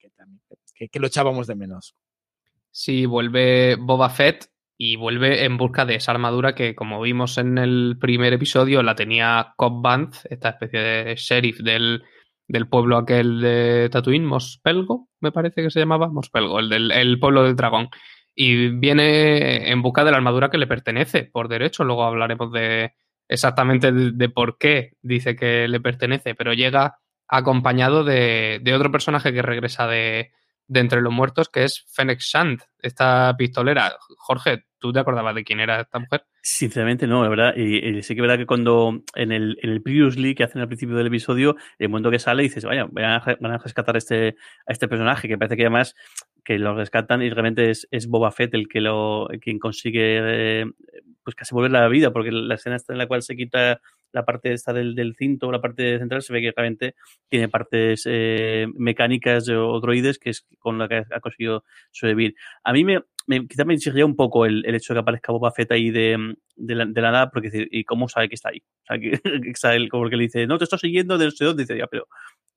[0.74, 1.94] que, que lo echábamos de menos.
[2.70, 7.58] Sí, vuelve Boba Fett y vuelve en busca de esa armadura que, como vimos en
[7.58, 12.04] el primer episodio, la tenía Cobb Vanth, esta especie de sheriff del,
[12.46, 17.18] del pueblo aquel de Tatooine, Mospelgo, me parece que se llamaba, Mospelgo, el del el
[17.18, 17.88] pueblo del dragón.
[18.34, 21.84] Y viene en busca de la armadura que le pertenece por derecho.
[21.84, 22.92] Luego hablaremos de
[23.28, 28.92] exactamente de, de por qué dice que le pertenece, pero llega acompañado de, de otro
[28.92, 30.32] personaje que regresa de,
[30.68, 33.96] de entre los muertos, que es Fennec Shand, esta pistolera.
[34.18, 36.24] Jorge, ¿tú te acordabas de quién era esta mujer?
[36.42, 37.57] Sinceramente no, la verdad.
[37.57, 40.68] Y, sí que es verdad que cuando en el, en el previously que hacen al
[40.68, 43.16] principio del episodio, el momento que sale dices, vaya, van a,
[43.55, 45.94] a rescatar a este, a este personaje, que parece que además
[46.44, 50.64] que lo rescatan y realmente es, es Boba Fett el que lo quien consigue eh,
[51.24, 53.81] pues casi volver la vida, porque la escena está en la cual se quita
[54.16, 56.94] la parte esta del, del cinto, la parte central, se ve que realmente
[57.29, 62.35] tiene partes eh, mecánicas o droides que es con la que ha conseguido sobrevivir.
[62.64, 65.52] A mí me, me quizá me exigiría un poco el, hecho de que aparezca Boba
[65.52, 68.62] Fett ahí de, de, la, de la nada, porque ¿y cómo sabe que está ahí?
[68.83, 69.11] O sea, que,
[69.42, 71.79] que está como que le dice, no, te estoy siguiendo de no sé dónde, dice,
[71.90, 72.09] pero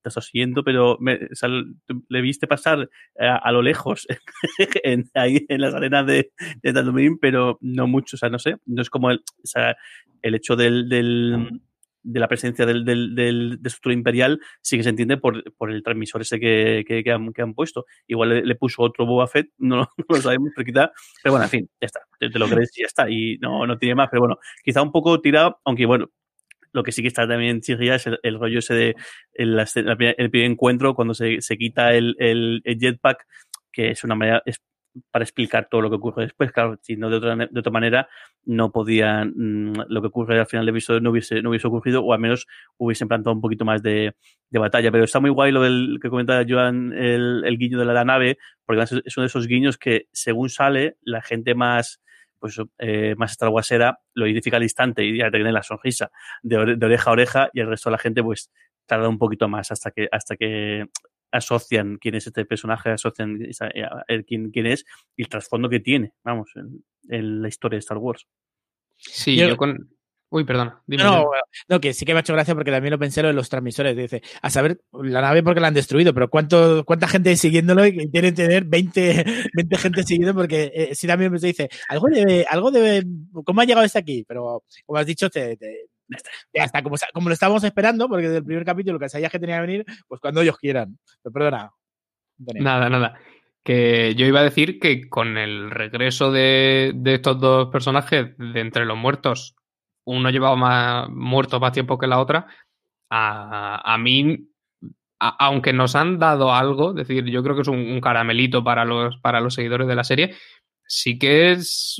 [0.02, 4.08] te estás siguiendo, pero me, sea, le viste pasar a, a lo lejos
[4.84, 6.32] en, ahí en las arenas de,
[6.62, 9.76] de Tatooine, pero no mucho, o sea, no sé, no es como el, o sea,
[10.22, 11.62] el hecho del, del
[12.04, 15.84] de la presencia del, del, del destructor imperial sí que se entiende por, por el
[15.84, 17.86] transmisor ese que, que, que, han, que han, puesto.
[18.08, 20.92] Igual le, le, puso otro Boba Fett, no, no, lo sabemos, pero quizá,
[21.24, 23.66] pero bueno, en fin, ya está, te, te lo crees y ya está, y no,
[23.68, 26.10] no tiene más, pero bueno, quizá un poco tirado, aunque bueno,
[26.72, 28.96] lo que sí que está también chirría es el, rollo ese de
[29.34, 33.26] el, el, primer encuentro cuando se, se quita el, el, jetpack,
[33.72, 34.62] que es una manera, es
[35.12, 36.52] para explicar todo lo que ocurre después.
[36.52, 38.10] Claro, si no de otra, de otra manera,
[38.46, 42.04] no podían, mmm, lo que ocurre al final del episodio no hubiese, no hubiese ocurrido,
[42.04, 44.16] o al menos hubiesen plantado un poquito más de,
[44.50, 44.92] de batalla.
[44.92, 48.06] Pero está muy guay lo del que comenta Joan, el, el guiño de la, la
[48.06, 52.02] nave, porque es uno de esos guiños que, según sale, la gente más
[52.40, 56.86] pues eh, más estarguasera lo identifica al instante y ya tiene la sonrisa de, de,
[56.86, 58.50] oreja a oreja y el resto de la gente pues
[58.86, 60.86] tarda un poquito más hasta que hasta que
[61.32, 63.40] asocian quién es este personaje, asocian
[64.08, 67.82] el, quién, quién es y el trasfondo que tiene, vamos, en, en, la historia de
[67.82, 68.28] Star Wars.
[68.98, 69.92] Sí, yo, yo con,
[70.32, 70.74] Uy, perdón.
[70.86, 71.32] Dime, no,
[71.68, 73.50] no, que sí que me ha hecho gracia porque también lo pensé lo de los
[73.50, 73.98] transmisores.
[73.98, 78.10] Dice, a saber, la nave porque la han destruido, pero ¿cuánto, cuánta gente siguiéndolo y
[78.10, 82.46] tienen que tener 20, 20 gente siguiendo porque eh, sí también me dice, algo debe,
[82.48, 83.04] algo debe,
[83.44, 84.24] ¿cómo ha llegado este aquí?
[84.28, 85.58] Pero como has dicho, te,
[86.54, 89.56] está, como, como lo estábamos esperando, porque desde el primer capítulo que sabías que tenía
[89.56, 91.00] que venir, pues cuando ellos quieran.
[91.24, 91.72] Pero perdona.
[92.38, 93.20] Nada, nada.
[93.64, 98.60] Que yo iba a decir que con el regreso de, de estos dos personajes de
[98.60, 99.56] entre los muertos,
[100.10, 102.48] uno llevaba más muertos más tiempo que la otra,
[103.12, 104.48] a, mí
[105.20, 109.18] aunque nos han dado algo, es decir, yo creo que es un, caramelito para los,
[109.18, 110.36] para los seguidores de la serie,
[110.86, 111.98] sí que es,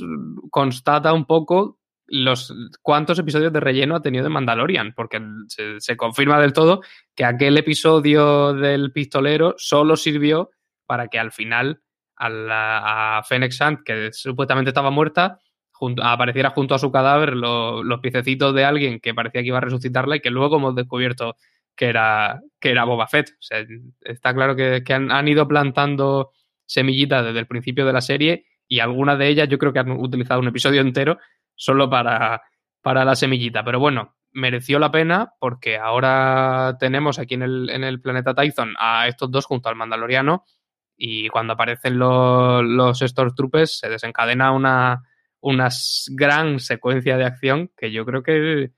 [0.50, 5.20] constata un poco los cuántos episodios de relleno ha tenido de Mandalorian, porque
[5.78, 6.80] se, confirma del todo
[7.14, 10.50] que aquel episodio del pistolero solo sirvió
[10.86, 11.82] para que al final
[12.16, 15.38] a, a Fennec Sand, que supuestamente estaba muerta,
[16.02, 20.16] apareciera junto a su cadáver los piececitos de alguien que parecía que iba a resucitarla
[20.16, 21.36] y que luego hemos descubierto
[21.76, 23.30] que era, que era Boba Fett.
[23.30, 23.64] O sea,
[24.02, 26.30] está claro que, han, ido plantando
[26.66, 29.90] semillitas desde el principio de la serie y algunas de ellas yo creo que han
[29.90, 31.18] utilizado un episodio entero
[31.54, 32.42] solo para,
[32.82, 33.64] para la semillita.
[33.64, 38.74] Pero bueno, mereció la pena porque ahora tenemos aquí en el, en el planeta Tython
[38.78, 40.44] a estos dos junto al Mandaloriano
[40.96, 45.02] y cuando aparecen los, los Stormtroopers se desencadena una,
[45.40, 45.68] una
[46.10, 48.70] gran secuencia de acción que yo creo que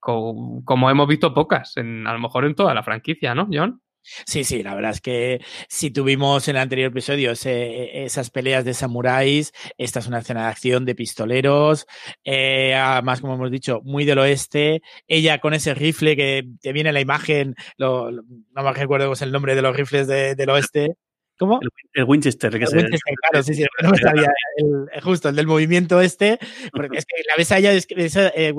[0.00, 3.82] como, hemos visto pocas, en, a lo mejor en toda la franquicia, ¿no, John?
[4.02, 8.72] Sí, sí, la verdad es que si tuvimos en el anterior episodio esas peleas de
[8.72, 11.86] samuráis, esta es una escena de acción de pistoleros,
[12.24, 16.94] eh, además, como hemos dicho, muy del oeste, ella con ese rifle que te viene
[16.94, 18.10] la imagen, no
[18.54, 20.96] me recuerdo el nombre de los rifles del oeste.
[21.40, 21.58] ¿Cómo?
[21.94, 22.50] El, Winchester.
[22.50, 24.30] Que el Winchester, claro, sí, sí, no me sabía,
[25.02, 26.38] justo, el del movimiento este,
[26.70, 28.52] porque es que la ves a ella, eh,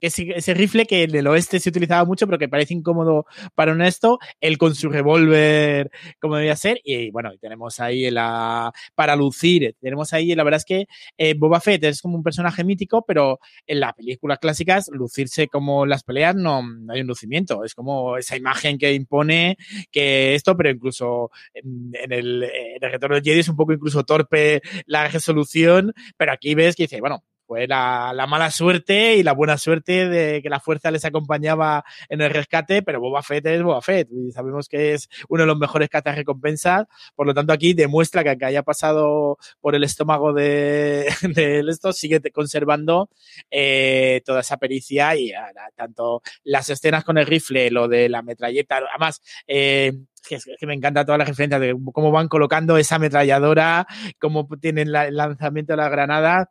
[0.00, 3.72] ese, ese, rifle que en el oeste se utilizaba mucho, pero que parece incómodo para
[3.72, 9.16] un esto, él con su revólver, como debía ser, y bueno, tenemos ahí la, para
[9.16, 13.04] lucir, tenemos ahí, la verdad es que eh, Boba Fett es como un personaje mítico,
[13.06, 18.16] pero en las películas clásicas, lucirse como las peleas no, hay un lucimiento, es como
[18.16, 19.56] esa imagen que impone
[19.90, 25.08] que esto, pero incluso en el retorno de Jedi es un poco incluso torpe la
[25.08, 29.56] resolución, pero aquí ves que dice, bueno, fue la, la, mala suerte y la buena
[29.56, 33.80] suerte de que la fuerza les acompañaba en el rescate, pero Boba Fett es Boba
[33.80, 37.72] Fett y sabemos que es uno de los mejores catas recompensas, por lo tanto aquí
[37.72, 43.08] demuestra que aunque haya pasado por el estómago de, de esto, sigue conservando
[43.50, 45.32] eh, toda esa pericia y
[45.74, 49.94] tanto las escenas con el rifle, lo de la metralleta, además, eh,
[50.28, 53.86] que, que, me encanta todas las referencias de cómo van colocando esa ametralladora,
[54.20, 56.50] cómo tienen el lanzamiento de la granada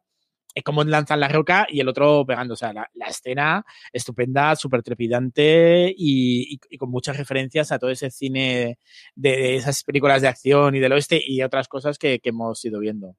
[0.57, 2.55] es como lanzan la roca y el otro pegando.
[2.55, 8.79] O sea, la, escena estupenda, súper trepidante y, con muchas referencias a todo ese cine
[9.15, 13.15] de, esas películas de acción y del oeste y otras cosas que, hemos ido viendo.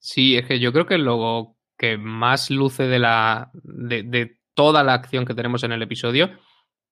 [0.00, 4.94] Sí, es que yo creo que lo que más luce de la de, toda la
[4.94, 6.28] acción que tenemos en el episodio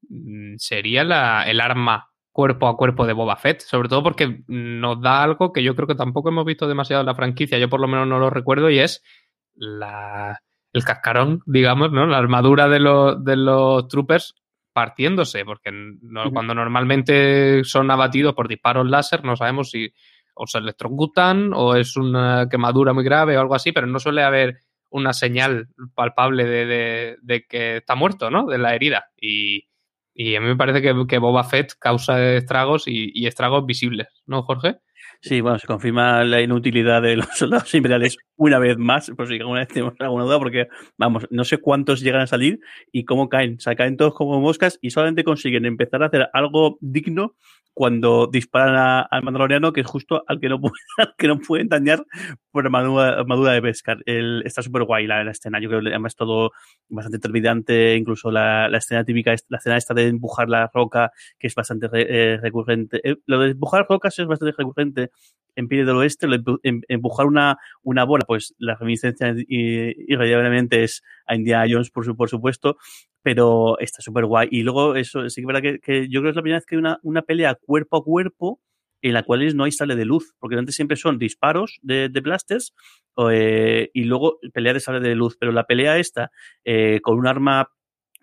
[0.08, 5.02] mm, sería la, el arma cuerpo a cuerpo de Boba Fett, sobre todo porque nos
[5.02, 7.80] da algo que yo creo que tampoco hemos visto demasiado en la franquicia, yo por
[7.80, 9.02] lo menos no lo recuerdo, y es
[9.60, 10.40] la,
[10.72, 12.06] el cascarón, digamos, ¿no?
[12.06, 14.34] La armadura de, los, de los troopers
[14.72, 15.70] partiéndose, porque
[16.32, 19.92] cuando normalmente son abatidos por disparos láser, no sabemos si
[20.34, 24.22] o se electrocutan o es una quemadura muy grave o algo así, pero no suele
[24.22, 28.46] haber una señal palpable de, de, que está muerto, ¿no?
[28.46, 29.10] De la herida.
[29.20, 29.68] Y,
[30.14, 34.08] y a mí me parece que, que Boba Fett causa estragos y, y estragos visibles,
[34.26, 34.78] ¿no, Jorge?
[35.22, 39.34] Sí, bueno, se confirma la inutilidad de los soldados imperiales una vez más, por si
[39.34, 43.28] alguna vez tenemos alguna duda, porque, vamos, no sé cuántos llegan a salir y cómo
[43.28, 43.58] caen.
[43.60, 47.34] O caen todos como moscas y solamente consiguen empezar a hacer algo digno
[47.74, 50.60] cuando disparan al mandaloriano, que es justo al que no,
[51.18, 52.04] que no pueden dañar
[52.50, 53.98] por armadura, de pescar.
[54.06, 55.60] El, está súper guay la, escena.
[55.60, 56.50] Yo creo que además todo
[56.88, 61.54] bastante trepidante, incluso la, escena típica, la escena esta de empujar la roca, que es
[61.54, 63.00] bastante eh, recurrente.
[63.08, 65.09] Eh, lo de empujar rocas es bastante recurrente
[65.56, 66.26] en Pie del Oeste,
[66.62, 72.28] em, empujar una, una bola, pues la reminiscencia irremediablemente es a Indiana Jones, por, por
[72.28, 72.76] supuesto,
[73.22, 74.48] pero está súper guay.
[74.50, 76.66] Y luego, eso sí que es verdad que, yo creo que es la primera vez
[76.66, 78.60] que hay una, una pelea cuerpo a cuerpo
[79.02, 82.20] en la cual no hay sale de luz, porque antes siempre son disparos de, de
[82.20, 82.74] blasters
[83.30, 86.30] eh, y luego pelea de sale de luz, pero la pelea esta
[86.64, 87.70] eh, con un arma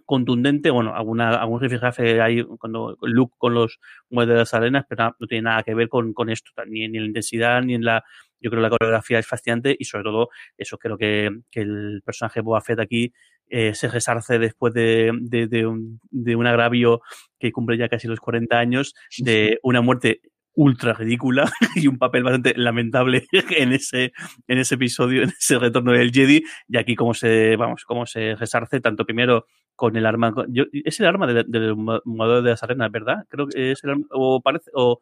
[0.08, 5.16] contundente, bueno, alguna, algún rifirrafe hay cuando Luke con los mueves de las arenas, pero
[5.20, 8.04] no, tiene nada que ver con, con esto, ni, en la intensidad, ni en la,
[8.40, 12.02] yo creo que la coreografía es fascinante y sobre todo eso creo que, que el
[12.06, 13.14] personaje Boba Fett aquí
[13.50, 17.02] eh, se resarce después de, de, de, un, de un agravio
[17.38, 20.22] que cumple ya casi los 40 años, de una muerte
[20.58, 24.12] ultra ridícula y un papel bastante lamentable en ese,
[24.48, 26.44] en ese episodio, en ese retorno del Jedi.
[26.68, 31.00] Y aquí como se, vamos, cómo se resarce, tanto primero con el arma, yo, es
[31.00, 33.26] el arma del, del de las arenas, ¿verdad?
[33.30, 35.00] Creo que es el arma, o parece, o,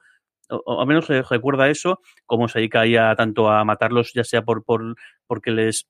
[0.49, 4.95] o, al menos recuerda eso, cómo se dedica tanto a matarlos, ya sea por, por
[5.25, 5.87] porque les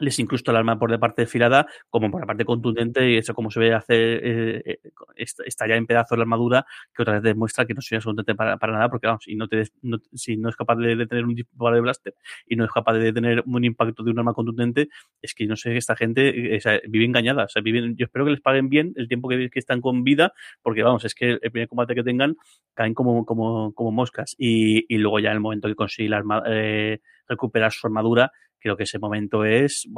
[0.00, 3.34] les incrusta el arma por la parte filada como por la parte contundente y eso
[3.34, 4.78] como se ve hacer eh, eh
[5.16, 8.56] está ya en pedazos la armadura que otra vez demuestra que no sirve absolutamente para,
[8.56, 11.34] para nada porque vamos, si no, te, no, si no es capaz de, tener un
[11.34, 12.14] disparo de blaster
[12.46, 14.88] y no es capaz de tener un impacto de un arma contundente
[15.22, 18.32] es que no sé, esta gente eh, vive engañada, o sea, viven, yo espero que
[18.32, 20.32] les paguen bien el tiempo que, que, están con vida
[20.62, 22.36] porque vamos, es que el primer combate que tengan
[22.74, 26.18] caen como, como, como moscas y, y luego ya en el momento que consigue la
[26.18, 29.88] arma, eh, recuperar su armadura creo que ese momento es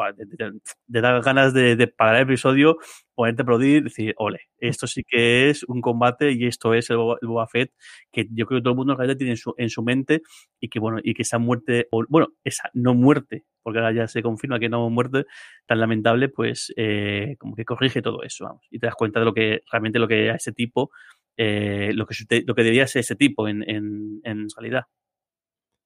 [0.86, 2.78] de, dar ganas de, parar el episodio,
[3.14, 6.96] ponerte a aplaudir, decir, ole, esto sí que es un combate y esto es el,
[6.96, 7.72] Boba Fett
[8.10, 10.22] que yo creo que todo el mundo en tiene en su, en su mente
[10.60, 14.22] y que bueno, y que esa muerte, bueno, esa no muerte, porque ahora ya se
[14.22, 15.24] confirma que no muerte
[15.66, 19.26] tan lamentable, pues eh, como que corrige todo eso, vamos, y te das cuenta de
[19.26, 20.90] lo que realmente lo que a ese tipo,
[21.36, 22.14] eh, lo que
[22.46, 24.84] lo que debía ser ese tipo en, en, en realidad.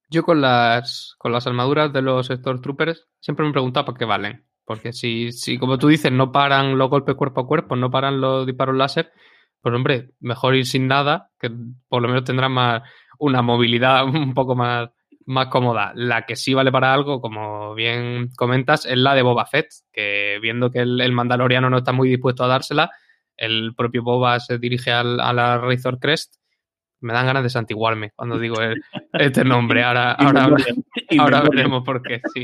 [0.08, 4.04] Yo con las, con las armaduras de los Stormtroopers siempre me he preguntado por qué
[4.04, 4.46] valen.
[4.64, 8.20] Porque si, si, como tú dices, no paran los golpes cuerpo a cuerpo, no paran
[8.20, 9.12] los disparos láser,
[9.60, 11.50] pues hombre, mejor ir sin nada, que
[11.88, 12.82] por lo menos tendrán más
[13.18, 14.90] una movilidad un poco más,
[15.24, 15.92] más cómoda.
[15.94, 20.38] La que sí vale para algo, como bien comentas, es la de Boba Fett, que
[20.40, 22.90] viendo que el, Mandaloriano no está muy dispuesto a dársela,
[23.36, 26.36] el propio Boba se dirige al, a la Razor Crest
[27.00, 28.56] me dan ganas de santiguarme cuando digo
[29.12, 29.82] este nombre.
[29.82, 30.48] Ahora, ahora,
[31.18, 32.42] ahora veremos por qué, sí.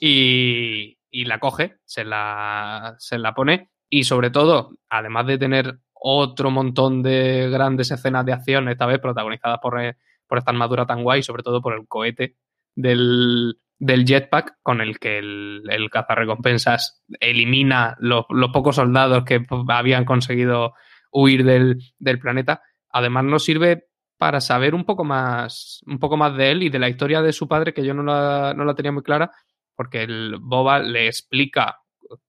[0.00, 5.78] Y, y, la coge, se la, se la pone y sobre todo, además de tener
[5.92, 10.86] otro montón de grandes escenas de acción, esta vez protagonizadas por, eh, por esta armadura
[10.86, 12.36] tan guay, sobre todo por el cohete
[12.74, 19.44] del, del jetpack con el que el, el cazarrecompensas elimina los, los, pocos soldados que
[19.68, 20.74] habían conseguido
[21.10, 26.36] huir del, del planeta además nos sirve para saber un poco más, un poco más
[26.36, 28.74] de él y de la historia de su padre, que yo no la, no la
[28.74, 29.30] tenía muy clara,
[29.76, 31.78] porque el Boba le explica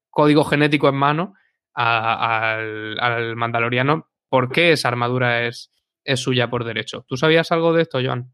[0.10, 1.34] código genético en mano
[1.74, 5.72] al, al, mandaloriano por qué esa armadura es,
[6.04, 7.06] es suya por derecho.
[7.08, 8.34] ¿Tú sabías algo de esto, Joan?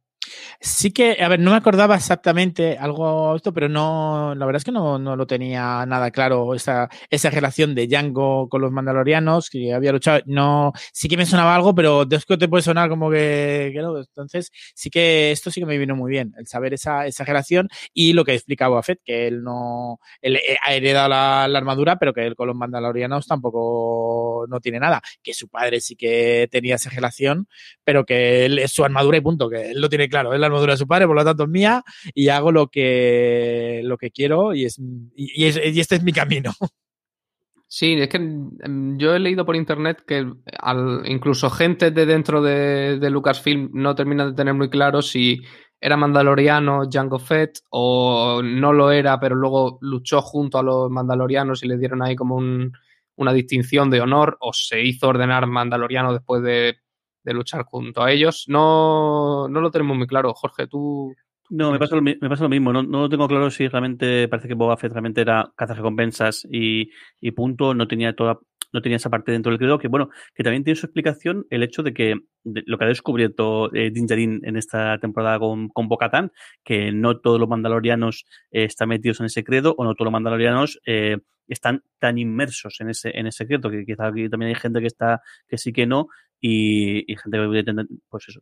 [0.59, 4.63] Sí que, a ver, no me acordaba exactamente algo esto, pero no, la verdad es
[4.63, 9.49] que no, no lo tenía nada claro, esa, esa relación de Django con los mandalorianos,
[9.49, 12.89] que había luchado, no, sí que me sonaba algo, pero de que te puede sonar
[12.89, 16.73] como que, no, entonces sí que esto sí que me vino muy bien, el saber
[16.73, 21.47] esa, esa relación y lo que explicaba Fett, que él no, él ha heredado la,
[21.47, 25.81] la, armadura, pero que él con los mandalorianos tampoco no tiene nada, que su padre
[25.81, 27.47] sí que tenía esa relación,
[27.83, 30.47] pero que él es su armadura y punto, que él lo tiene claro, es la
[30.47, 34.11] armadura de su padre, por lo tanto es mía y hago lo que, lo que
[34.11, 34.79] quiero y, es,
[35.15, 36.51] y, es, y este es mi camino.
[37.67, 40.25] Sí, es que mm, yo he leído por internet que
[41.05, 45.41] incluso gente de dentro de, Lucasfilm no termina de tener muy claro si
[45.81, 51.63] era mandaloriano Jango Fett o no lo era, pero luego luchó junto a los mandalorianos
[51.63, 52.71] y le dieron ahí como un,
[53.15, 56.77] una distinción de honor o se hizo ordenar mandaloriano después de
[57.25, 58.45] de luchar junto a ellos.
[58.47, 60.33] No, no lo tenemos muy claro.
[60.33, 61.13] Jorge, tú.
[61.49, 62.71] No, me pasa, lo, me pasa lo mismo.
[62.71, 67.31] No, no tengo claro si realmente parece que Boba Fett realmente era recompensas y, y
[67.31, 67.73] punto.
[67.73, 68.39] No tenía toda
[68.75, 71.63] no tenía esa parte dentro del credo, que bueno, que también tiene su explicación el
[71.63, 76.31] hecho de que lo que ha descubierto eh, en esta temporada con, con Bocatán,
[76.63, 80.11] que no todos los mandalorianos eh, están metidos en ese credo, o no todos los
[80.11, 84.59] mandalorianos eh, están tan inmersos en ese, en ese credo, que quizá aquí también hay
[84.59, 86.09] gente que está, que sí que no,
[86.41, 88.41] y, y gente que pues eso,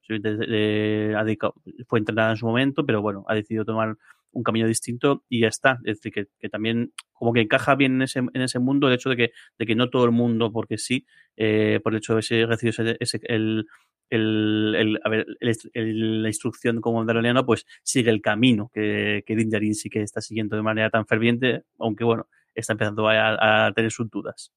[1.87, 3.95] fue entrenada en su momento, pero bueno, ha decidido tomar
[4.33, 5.79] un camino distinto y ya está.
[5.85, 8.95] Es decir, que, que, también como que encaja bien en ese, en ese mundo el
[8.95, 11.05] hecho de que, de que no todo el mundo, porque sí,
[11.37, 13.65] eh, por el hecho de ese recibido ese, ese, el,
[14.09, 19.35] el, el, a ver, el, la instrucción como mandaloriano, pues sigue el camino que, que
[19.35, 23.71] Din Djarin sí que está siguiendo de manera tan ferviente, aunque bueno, está empezando a,
[23.75, 24.51] tener sus dudas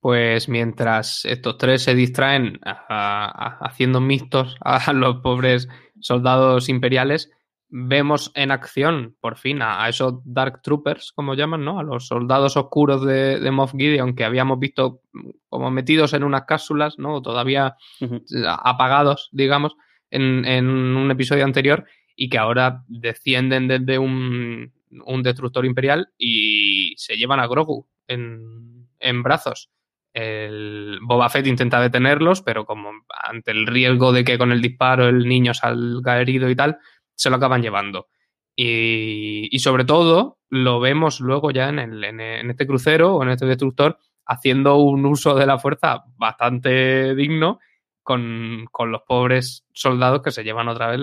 [0.00, 5.68] pues mientras estos tres se distraen a, haciendo mixtos a los pobres
[6.00, 7.30] soldados imperiales,
[7.74, 11.80] vemos en acción, por fin, a, a, esos Dark Troopers, como llaman, ¿no?
[11.80, 15.00] A los soldados oscuros de, de Moff Gideon que habíamos visto
[15.48, 17.22] como metidos en unas cápsulas, ¿no?
[17.22, 18.58] Todavía uh -huh.
[18.62, 19.74] apagados, digamos,
[20.10, 24.74] en, en, un episodio anterior y que ahora descienden desde un,
[25.06, 29.70] un destructor imperial y se llevan a Grogu en, en brazos
[30.14, 35.08] el Boba Fett intenta detenerlos, pero como ante el riesgo de que con el disparo
[35.08, 36.78] el niño salga herido y tal,
[37.22, 38.08] se lo acaban llevando.
[38.54, 43.96] Y, sobre todo lo vemos luego ya en, en, este crucero o en este destructor
[44.26, 47.60] haciendo un uso de la fuerza bastante digno
[48.02, 51.00] con, los pobres soldados que se llevan otra vez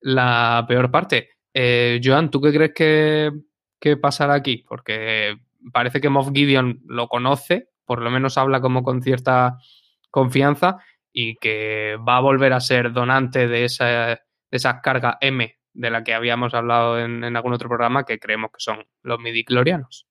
[0.00, 1.30] la, peor parte.
[1.52, 3.32] Eh, Joan, ¿tú qué crees que,
[3.80, 4.64] que pasará aquí?
[4.68, 5.34] Porque
[5.72, 9.56] parece que Moff Gideon lo conoce, por lo menos habla como con cierta
[10.10, 10.78] confianza
[11.12, 14.20] y que va a volver a ser donante de esa,
[14.52, 18.60] esa carga M de la que habíamos hablado en, algún otro programa, que creemos que
[18.60, 20.06] son los midiclorianos.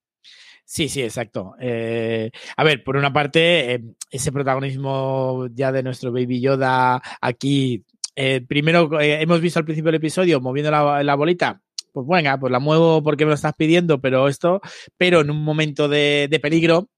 [0.66, 1.54] Sí, sí, exacto.
[1.60, 7.86] Eh, a ver, por una parte, eh, ese protagonismo ya de nuestro Baby Yoda aquí,
[8.16, 11.62] eh, primero hemos visto al principio del episodio moviendo la, bolita,
[11.92, 14.62] pues venga, pues la muevo porque me lo estás pidiendo, pero esto,
[14.98, 16.90] pero en un momento de, de peligro,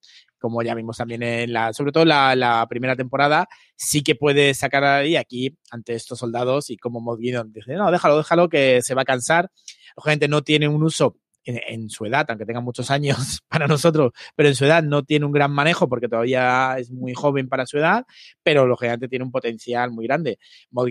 [0.43, 4.83] como ya vimos también en la, sobre todo la, primera temporada, sí que puede sacar
[4.83, 9.03] ahí aquí ante estos soldados y como Mod dice, no, déjalo, déjalo que se va
[9.03, 9.49] a cansar.
[9.95, 11.15] Lógicamente no tiene un uso
[11.45, 15.25] en, su edad, aunque tenga muchos años para nosotros, pero en su edad no tiene
[15.25, 18.03] un gran manejo porque todavía es muy joven para su edad,
[18.43, 20.39] pero lógicamente tiene un potencial muy grande.
[20.71, 20.89] Mod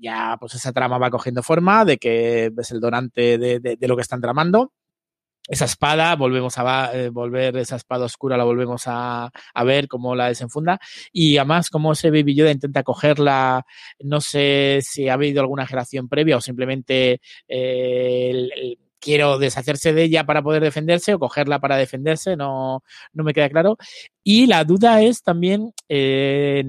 [0.00, 4.02] ya pues esa trama va cogiendo forma de que es el donante de lo que
[4.02, 4.72] están tramando
[5.48, 9.30] esa espada, volvemos a eh, volver esa espada oscura, la volvemos a,
[9.64, 10.78] ver cómo la desenfunda.
[11.12, 13.64] Y además, como ese Baby Yoda intenta cogerla,
[14.00, 20.24] no sé si ha habido alguna generación previa o simplemente eh, quiero deshacerse de ella
[20.24, 22.82] para poder defenderse o cogerla para defenderse, no,
[23.12, 23.76] no me queda claro.
[24.24, 26.64] Y la duda es también eh,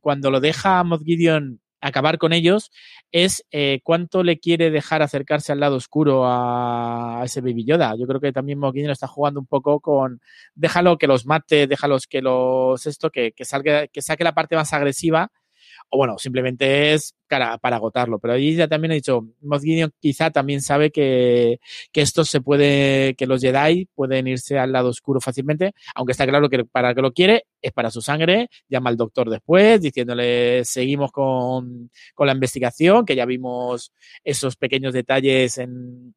[0.00, 2.70] cuando lo deja Moth Gideon acabar con ellos
[3.10, 7.94] es eh, cuánto le quiere dejar acercarse al lado oscuro a, ese Baby Yoda.
[7.98, 10.20] Yo creo que también Moguino está jugando un poco con
[10.54, 14.56] déjalo que los mate, déjalos que los esto, que, que salga, que saque la parte
[14.56, 15.30] más agresiva
[15.94, 18.18] o bueno, simplemente es para, para agotarlo.
[18.18, 21.60] Pero ahí ya también he dicho, Moff Gideon quizá también sabe que,
[21.92, 26.26] que esto se puede, que los Jedi pueden irse al lado oscuro fácilmente, aunque está
[26.26, 30.64] claro que para que lo quiere es para su sangre, llama al doctor después diciéndole
[30.64, 33.92] seguimos con, con la investigación, que ya vimos
[34.24, 36.14] esos pequeños detalles en,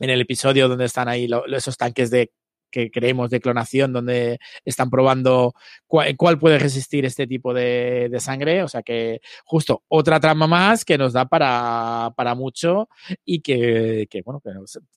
[0.00, 2.32] en el episodio donde están ahí esos tanques de
[2.72, 5.54] que creemos de clonación donde están probando
[5.86, 8.64] cuál, puede resistir este tipo de, sangre.
[8.64, 12.88] O sea que justo otra trama más que nos da para, para mucho
[13.24, 14.40] y que, bueno,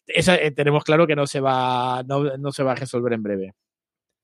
[0.08, 3.54] eh, tenemos claro que no se, va, no, se va a resolver en breve.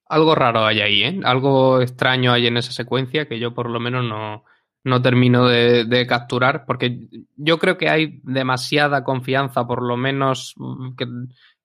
[0.07, 1.19] Algo raro hay ahí, ¿eh?
[1.23, 4.43] Algo extraño hay en esa secuencia que yo por lo menos no,
[4.83, 10.53] no termino de, de, capturar, porque yo creo que hay demasiada confianza, por lo menos
[10.57, 11.07] mm, que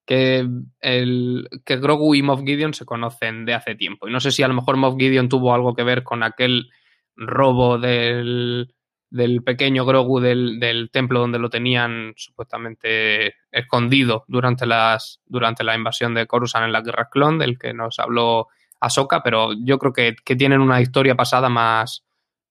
[0.07, 0.47] que,
[0.79, 4.07] el, que Grogu y Moff Gideon se conocen de hace tiempo.
[4.07, 6.69] Y no sé si a lo mejor Moff Gideon tuvo algo que ver con aquel
[7.17, 8.73] robo del,
[9.09, 15.75] del pequeño Grogu del, del, templo donde lo tenían supuestamente escondido durante, las, durante la
[15.75, 18.47] invasión de Coruscant en la Guerra Clon, del que nos habló
[18.79, 22.05] Ahsoka, pero yo creo que, que tienen una historia pasada más,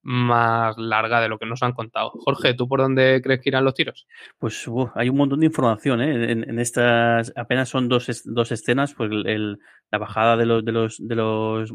[0.07, 2.11] más larga de lo que nos han contado.
[2.11, 4.07] Jorge, ¿tú por dónde crees que irán los tiros?
[4.39, 6.31] Pues hay un montón de información ¿eh?
[6.31, 9.59] en, estas, apenas son dos, dos escenas, pues el,
[9.91, 11.73] la bajada de los, de los, de los,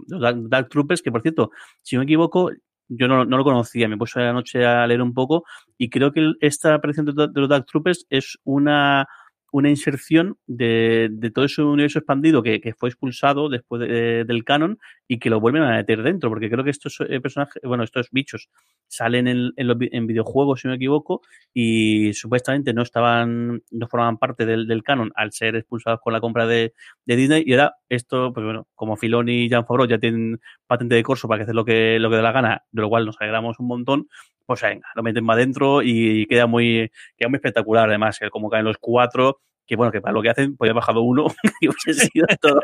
[0.49, 1.51] Dark, Troopers, que por cierto,
[1.83, 2.51] si no me equivoco,
[2.89, 5.45] yo no, no, lo conocía, me puse anoche a leer un poco
[5.77, 9.07] y creo que esta aparición de, de los Dark Troopers es una
[9.53, 15.19] una inserción de, de, todo ese universo expandido que, fue expulsado después del canon y
[15.19, 18.49] que lo vuelven a meter dentro, porque creo que estos eh, personajes, bueno, estos bichos
[18.89, 21.21] salen en, en, videojuegos, si no me equivoco,
[21.53, 26.47] y supuestamente no estaban, no formaban parte del, canon al ser expulsados con la compra
[26.47, 26.73] de,
[27.05, 30.95] de, Disney, y ahora esto, pues bueno, como Filoni y Jan Favreau ya tienen patente
[30.95, 33.05] de corso para que hacer lo que, lo que dé la gana, de lo cual
[33.05, 34.09] nos alegramos un montón,
[34.47, 38.51] pues venga, lo meten más adentro y queda muy, queda muy espectacular además, el cómo
[38.51, 41.27] caen los cuatro, que bueno, que para lo que hacen, pues bajado uno
[41.61, 42.61] y hubiese sido todo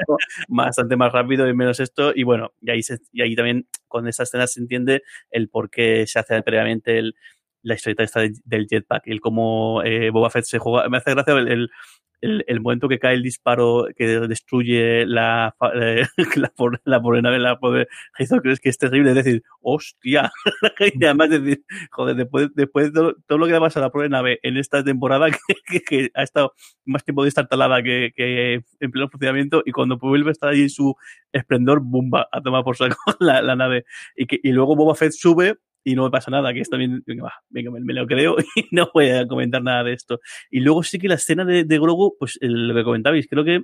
[0.48, 2.80] bastante más rápido y menos esto, y bueno, y ahí,
[3.12, 7.14] y ahí también con esa escena se entiende el por qué se hace previamente el,
[7.62, 11.34] la historieta esta del jetpack, el cómo eh, Boba Fett se juega, me hace gracia
[11.34, 11.70] el,
[12.20, 16.04] el, momento que cae el disparo que destruye la, eh,
[16.36, 16.52] la,
[16.84, 17.88] la pobre nave, la pobre
[18.42, 20.30] crees que es terrible, decir, hostia,
[20.94, 24.08] y además decir, joder, después, después de todo, lo que le pasa a la pobre
[24.08, 25.28] nave en esta temporada,
[25.66, 26.54] que, que, ha estado
[26.84, 30.50] más tiempo de estar talada que, que en pleno funcionamiento, y cuando vuelve a estar
[30.50, 30.94] ahí su
[31.32, 33.84] esplendor, bumba, a tomar por saco la, la nave,
[34.16, 35.56] y, que, y luego Boba Fett sube
[35.88, 39.26] y no me pasa nada, que esto también, me, lo creo y no voy a
[39.26, 40.20] comentar nada de esto.
[40.50, 43.62] Y luego sí que la escena de, de Grogu, pues lo que comentabais, creo que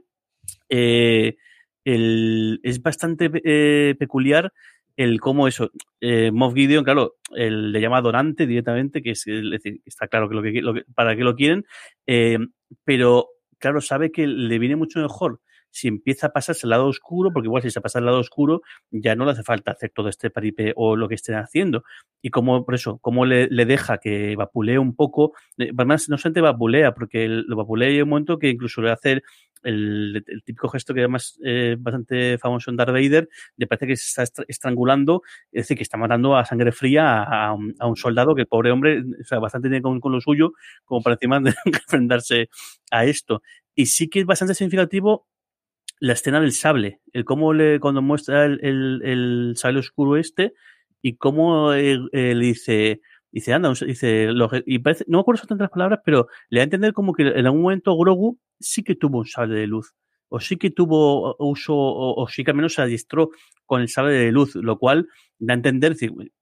[0.70, 1.36] eh,
[1.84, 4.52] el, es bastante eh, peculiar
[4.96, 5.70] el cómo eso,
[6.00, 10.34] eh, Moff Gideon, claro, el, le llama donante directamente, que es, decir, está claro que
[10.34, 11.64] lo que, lo que para qué lo quieren,
[12.06, 12.38] eh,
[12.84, 15.40] pero claro, sabe que le viene mucho mejor
[15.74, 18.62] si empieza a pasarse al lado oscuro, porque igual si se pasa al lado oscuro,
[18.92, 21.82] ya no le hace falta hacer todo este paripé o lo que estén haciendo.
[22.22, 26.42] Y como, por eso, cómo le, deja que vapulee un poco, eh, además no solamente
[26.42, 29.22] vapulea, porque lo vapulea y un momento que incluso le hace
[29.64, 34.22] el, típico gesto que además eh, bastante famoso en Darth Vader, le parece que se
[34.22, 37.96] está estrangulando, es decir, que está matando a sangre fría a, a, un, a un,
[37.96, 40.52] soldado que el pobre hombre, o sea, bastante tiene con, con lo suyo,
[40.84, 42.48] como para encima de enfrentarse
[42.92, 43.42] a esto.
[43.74, 45.26] Y sí que es bastante significativo
[46.04, 48.60] la escena del sable, el cómo le, cuando muestra el,
[49.02, 50.52] el, sable oscuro este
[51.00, 53.00] y cómo él, él dice,
[53.32, 56.62] dice, anda, dice, lo, y parece, no me acuerdo exactamente las palabras, pero le da
[56.62, 59.94] a entender como que en algún momento Grogu sí que tuvo un sable de luz,
[60.28, 63.30] o sí que tuvo uso, o, o sí que al menos se adiestró
[63.64, 66.32] con el sable de luz, lo cual da a entender, es decir,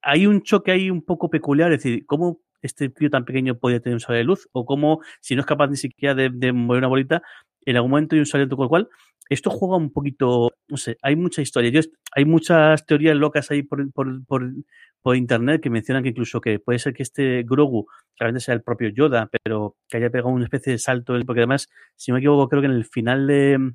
[0.00, 3.78] hay un choque ahí un poco peculiar, es decir, cómo este tío tan pequeño puede
[3.78, 6.78] tener un sable de luz, o cómo, si no es capaz ni siquiera de mover
[6.78, 7.22] una bolita,
[7.64, 8.88] en algún momento hay un saliente con cual
[9.28, 11.70] esto juega un poquito, no sé, hay mucha historia.
[11.70, 11.80] Yo,
[12.14, 14.52] hay muchas teorías locas ahí por, por, por,
[15.00, 17.86] por, internet que mencionan que incluso que puede ser que este Grogu
[18.18, 21.68] realmente sea el propio Yoda, pero que haya pegado una especie de salto, porque además,
[21.96, 23.72] si no me equivoco, creo que en el final de,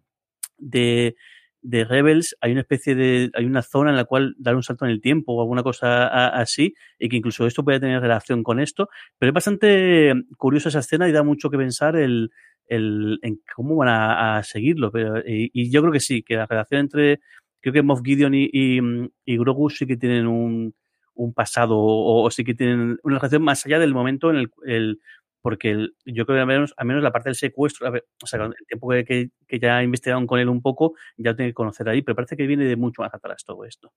[0.58, 1.16] de,
[1.62, 4.86] de Rebels hay una especie de, hay una zona en la cual dar un salto
[4.86, 8.60] en el tiempo o alguna cosa así, y que incluso esto puede tener relación con
[8.60, 12.30] esto, pero es bastante curiosa esa escena y da mucho que pensar el,
[12.68, 14.92] el, en cómo van a, seguirlo.
[14.92, 17.20] Pero, y, y, yo creo que sí, que la relación entre,
[17.62, 18.80] creo que Moff Gideon y, y,
[19.26, 20.74] y Grogu sí que tienen un,
[21.18, 25.02] un pasado o, sí que tienen una relación más allá del momento en el, el
[25.42, 28.46] porque el, yo creo que al menos, al menos la parte del secuestro, o sea,
[28.46, 31.88] el tiempo que, que, ya investigaron con él un poco, ya lo tienen que conocer
[31.88, 33.94] ahí, pero parece que viene de mucho más atrás todo esto.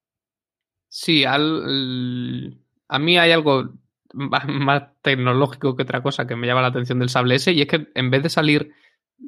[0.89, 2.57] Sí, al,
[2.89, 3.73] a mí hay algo
[4.15, 7.69] más tecnológico que otra cosa que me llama la atención del sable ese, y es
[7.69, 8.73] que en vez de salir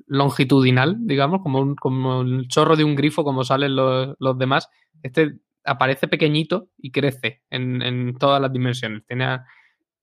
[0.06, 4.68] longitudinal, digamos, como un, como un chorro de un grifo, como salen los, los demás,
[5.02, 9.04] este aparece pequeñito y crece en, en todas las dimensiones.
[9.06, 9.40] Tiene,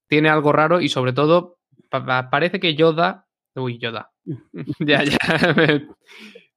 [0.08, 1.58] tiene, algo raro y sobre todo
[1.90, 3.26] parece que Yoda...
[3.56, 4.12] Uy, Yoda.
[4.80, 5.18] ya, ya.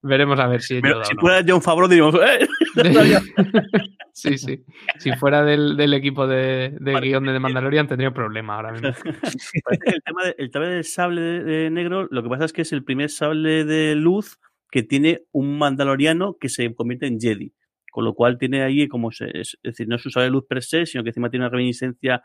[0.03, 1.21] Veremos a ver si es Pero Yoda si o no.
[1.21, 2.15] fuera John Favreau diríamos...
[2.15, 2.47] ¡Eh!
[4.13, 4.65] sí, sí.
[4.99, 8.89] Si fuera del, del equipo de, de guion de The Mandalorian tendría problema ahora mismo.
[9.87, 12.63] el, tema de, el tema del sable de, de negro, lo que pasa es que
[12.63, 14.39] es el primer sable de luz
[14.71, 17.53] que tiene un mandaloriano que se convierte en Jedi.
[17.91, 20.31] Con lo cual tiene ahí como se, es, es decir, no es un sable de
[20.31, 22.23] luz per se, sino que encima tiene una reminiscencia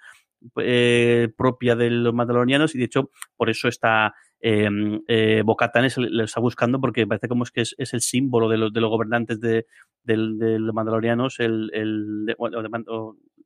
[0.62, 4.70] eh, propia de los mandalorianos y de hecho por eso está eh,
[5.08, 8.58] eh, Bocatan lo está buscando porque parece como es que es, es el símbolo de
[8.58, 9.66] los, de los gobernantes de,
[10.04, 12.70] de, los mandalorianos, el, el de, bueno, de,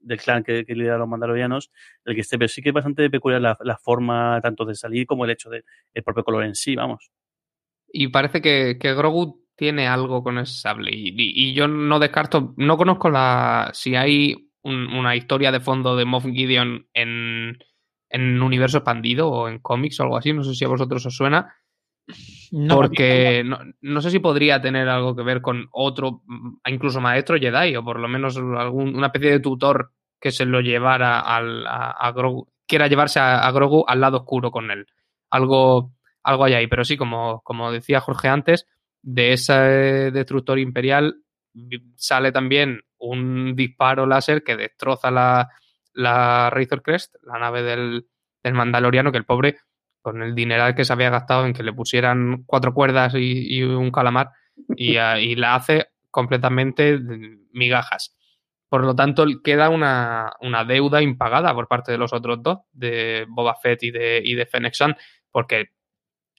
[0.01, 1.71] del clan que, que, lidera a los mandalorianos,
[2.05, 5.05] el que esté, pero sí que es bastante peculiar la, la forma tanto de salir
[5.05, 5.63] como el hecho del
[5.93, 7.11] de, propio color en sí, vamos.
[7.93, 11.99] Y parece que, que Grogu tiene algo con ese sable y, y, y yo no
[11.99, 17.57] descarto, no conozco la si hay un, una historia de fondo de Moff Gideon en,
[18.11, 21.15] en universo expandido o en cómics o algo así, no sé si a vosotros os
[21.15, 21.55] suena.
[22.51, 26.23] No, porque no, no, sé si podría tener algo que ver con otro,
[26.65, 30.59] incluso maestro Jedi, o por lo menos algún, una especie de tutor que se lo
[30.59, 34.85] llevara al, a, a Grogu, quiera llevarse a, a, Grogu al lado oscuro con él.
[35.29, 35.93] Algo,
[36.23, 38.67] algo hay ahí, pero sí, como, como decía Jorge antes,
[39.01, 39.53] de ese
[40.11, 41.15] destructor imperial
[41.95, 45.49] sale también un disparo láser que destroza la,
[45.93, 48.07] la Razor Crest, la nave del,
[48.43, 49.57] del, Mandaloriano, que el pobre,
[50.01, 53.91] con el dineral que se había gastado en que le pusieran cuatro cuerdas y, un
[53.91, 54.29] calamar,
[54.75, 54.95] y,
[55.35, 56.99] la hace completamente
[57.53, 58.15] migajas.
[58.69, 63.25] Por lo tanto, queda una, una, deuda impagada por parte de los otros dos, de
[63.27, 64.47] Boba Fett y de, y de
[65.29, 65.71] porque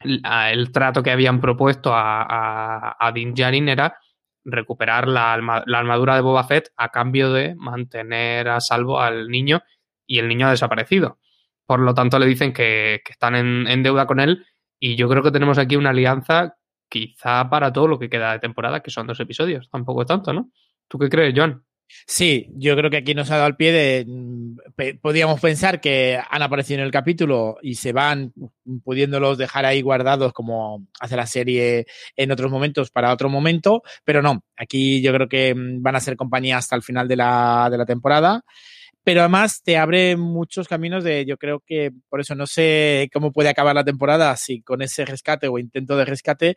[0.03, 3.99] el trato que habían propuesto a, a, a Din Djarin era
[4.45, 9.63] recuperar la, armadura de Boba Fett a cambio de mantener a salvo al niño
[10.07, 11.19] y el niño ha desaparecido.
[11.67, 14.45] Por lo tanto, le dicen que, están en, en, deuda con él
[14.79, 16.57] y yo creo que tenemos aquí una alianza
[16.89, 19.71] quizá para todo lo que queda de temporada, que son dos episodios.
[19.71, 20.51] Tampoco es tanto, ¿no?
[20.89, 21.65] ¿Tú qué crees, John?
[22.07, 24.97] Sí, yo creo que aquí nos ha dado al pie de.
[25.01, 28.33] Podríamos pensar que han aparecido en el capítulo y se van
[28.85, 31.87] pudiéndolos dejar ahí guardados como hace la serie
[32.17, 34.45] en otros momentos para otro momento, pero no.
[34.57, 37.87] Aquí yo creo que van a ser compañía hasta el final de la, de la
[37.87, 38.45] temporada
[39.05, 43.33] pero además te abre muchos caminos de, yo creo que por eso no sé cómo
[43.33, 46.55] puede acabar la temporada, si con ese rescate o intento de rescate,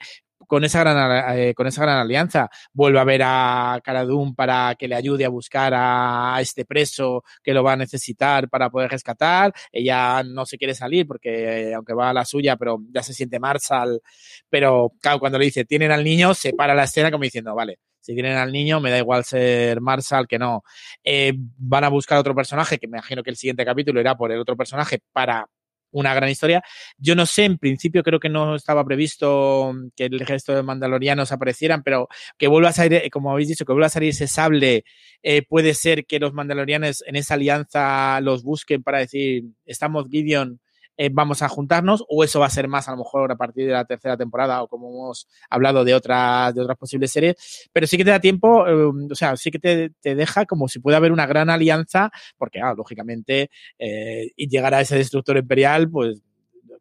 [0.47, 2.49] con esa gran, eh, con esa gran alianza.
[2.73, 4.05] Vuelve a ver a Cara
[4.35, 8.69] para que le ayude a buscar a este preso que lo va a necesitar para
[8.69, 9.53] poder rescatar.
[9.71, 13.39] Ella no se quiere salir porque, aunque va a la suya, pero ya se siente
[13.39, 14.01] Marshall.
[14.49, 17.79] Pero, claro, cuando le dice, tienen al niño, se para la escena como diciendo, vale,
[17.99, 20.63] si tienen al niño, me da igual ser Marshall que no.
[21.03, 24.31] Eh, van a buscar otro personaje, que me imagino que el siguiente capítulo irá por
[24.31, 25.47] el otro personaje para
[25.95, 26.61] una gran historia.
[26.97, 31.31] Yo no sé, en principio creo que no estaba previsto que el resto de mandalorianos
[31.31, 34.27] aparecieran, pero que vuelva a salir, eh, como habéis dicho, que vuelva a salir ese
[34.27, 34.83] sable,
[35.23, 40.59] eh, puede ser que los mandalorianos en esa alianza los busquen para decir, estamos Gideon,
[40.97, 43.65] eh, vamos a juntarnos o eso va a ser más a lo mejor a partir
[43.67, 47.87] de la tercera temporada o como hemos hablado de otras, de otras posibles series, pero
[47.87, 50.79] sí que te da tiempo, eh, o sea, sí que te, te, deja como si
[50.79, 55.89] puede haber una gran alianza, porque ah, lógicamente eh, y llegar a ese destructor imperial,
[55.89, 56.21] pues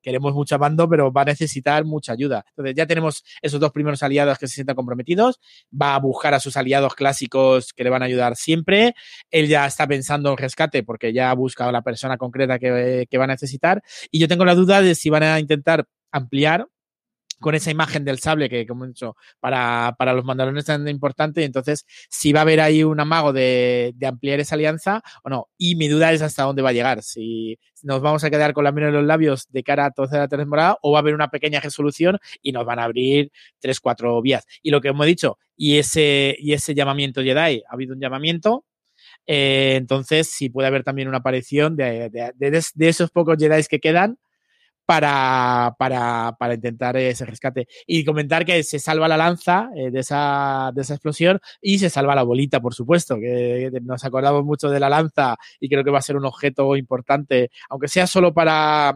[0.05, 2.45] queremos mucho mando, pero va a necesitar mucha ayuda.
[2.51, 5.41] Entonces ya tenemos esos dos primeros aliados que se sientan comprometidos,
[5.73, 8.95] va a buscar a sus aliados clásicos que le van a ayudar siempre,
[9.31, 13.07] él ya está pensando en rescate porque ya ha buscado a la persona concreta que,
[13.11, 13.83] que va a necesitar.
[14.11, 16.69] Y yo tengo la duda de si van a intentar ampliar
[17.41, 20.89] con esa imagen del sable que, como he dicho, para, para los mandalones es tan
[20.89, 21.43] importante.
[21.43, 25.31] Y entonces, si va a haber ahí un amago de, de, ampliar esa alianza o
[25.31, 25.49] no.
[25.59, 27.03] Y mi duda es hasta dónde va a llegar.
[27.03, 30.19] Si nos vamos a quedar con la mira en los labios de cara a toda
[30.19, 33.31] la temporada o va a haber una pequeña resolución y nos van a abrir
[33.61, 34.45] tres, cuatro vías.
[34.63, 38.65] Y lo que hemos dicho, y ese, y ese llamamiento Jedi, ha habido un llamamiento,
[39.27, 43.63] eh, entonces, si puede haber también una aparición de, de, de, de esos pocos Jedi
[43.65, 44.19] que quedan,
[44.87, 47.67] para, para, para, intentar ese rescate.
[47.87, 51.91] Y comentar que se salva la lanza eh, de, esa, de esa explosión y se
[51.91, 55.91] salva la bolita, por supuesto, que nos acordamos mucho de la lanza y creo que
[55.91, 58.95] va a ser un objeto importante, aunque sea solo para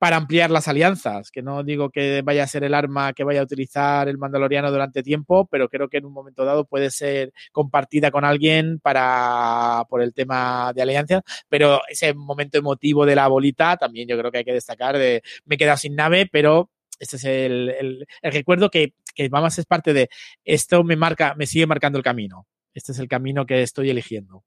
[0.00, 3.40] para ampliar las alianzas, que no digo que vaya a ser el arma que vaya
[3.40, 7.34] a utilizar el mandaloriano durante tiempo, pero creo que en un momento dado puede ser
[7.52, 11.20] compartida con alguien para por el tema de alianzas,
[11.50, 15.22] pero ese momento emotivo de la bolita también yo creo que hay que destacar de
[15.44, 19.58] me he quedado sin nave, pero este es el, el, el recuerdo que, que vamos
[19.58, 20.08] es parte de
[20.46, 22.46] esto me marca, me sigue marcando el camino.
[22.72, 24.44] Este es el camino que estoy eligiendo.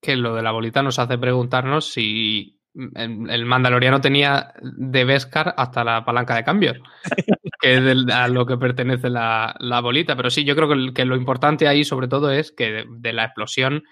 [0.00, 5.84] Que lo de la bolita nos hace preguntarnos si el Mandaloriano tenía de Beskar hasta
[5.84, 6.74] la palanca de cambio,
[7.60, 10.16] que es a lo que pertenece la, la, bolita.
[10.16, 13.12] Pero sí, yo creo que, que, lo importante ahí, sobre todo, es que de, de,
[13.12, 13.84] la explosión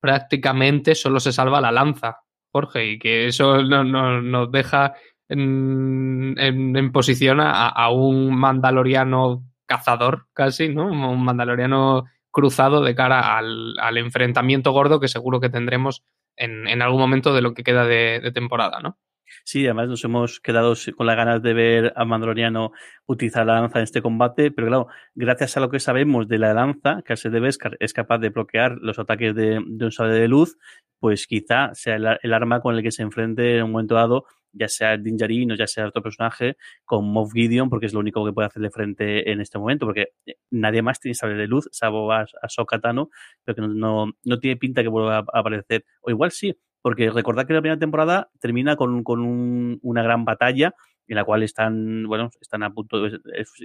[0.00, 2.18] prácticamente solo se salva la lanza,
[2.52, 4.94] Jorge, y que eso no, no, nos deja
[5.28, 10.86] en, en, en posición a, a, un Mandaloriano cazador, casi, ¿no?
[10.86, 16.04] Un Mandaloriano cruzado de cara al, al enfrentamiento gordo que seguro que tendremos
[16.38, 18.98] en, algún momento de lo que queda de, de, temporada, ¿no?
[19.44, 22.72] Sí, además nos hemos quedado con las ganas de ver a Mandaloriano
[23.06, 26.54] utilizar la lanza en este combate, pero claro, gracias a lo que sabemos de la
[26.54, 30.14] lanza, que se de Beskar es capaz de bloquear los ataques de, de un sable
[30.14, 30.58] de luz,
[30.98, 34.24] pues quizá sea el, el, arma con el que se enfrente en un momento dado
[34.52, 35.16] ya sea Din
[35.52, 38.70] o ya sea otro personaje, con Moff Gideon, porque es lo único que puede hacerle
[38.70, 40.08] frente en este momento, porque
[40.50, 43.10] nadie más tiene sable de luz, salvo a, a Sokatano,
[43.44, 45.84] pero que no, no, no, tiene pinta que vuelva a aparecer.
[46.02, 50.24] O igual sí, porque recordad que la primera temporada termina con, con un, una gran
[50.24, 50.74] batalla
[51.08, 53.20] en la cual están, bueno, están a punto, es,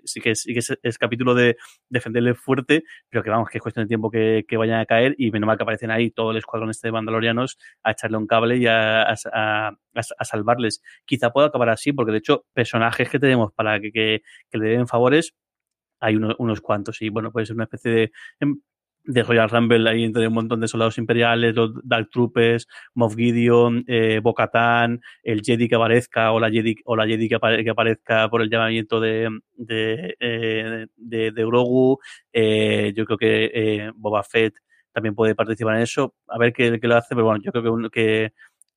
[0.05, 1.57] sí que, sí que es, capítulo de
[1.89, 5.15] defenderle fuerte, pero que vamos, que es cuestión de tiempo que, que, vayan a caer
[5.17, 8.27] y menos mal que aparecen ahí todo el escuadrón este de mandalorianos a echarle un
[8.27, 9.15] cable y a, a,
[9.93, 10.81] a, salvarles.
[11.05, 14.69] Quizá pueda acabar así, porque de hecho, personajes que tenemos para que, que, que le
[14.69, 15.33] den favores,
[15.99, 18.11] hay unos, unos cuantos y bueno, puede ser una especie de
[19.05, 23.83] de Royal Rumble ahí entre un montón de soldados imperiales, los Dark Troopers, Moff Gideon,
[23.87, 27.69] eh, Bo-Katan, el Jedi que aparezca o la Jedi, o la Jedi que, apare que
[27.69, 31.97] aparezca por el llamamiento de, de, eh, de, de.
[32.33, 34.55] Eh, yo creo que eh, Boba Fett
[34.93, 36.15] también puede participar en eso.
[36.27, 38.33] A ver qué, qué lo hace, pero bueno, yo creo que, que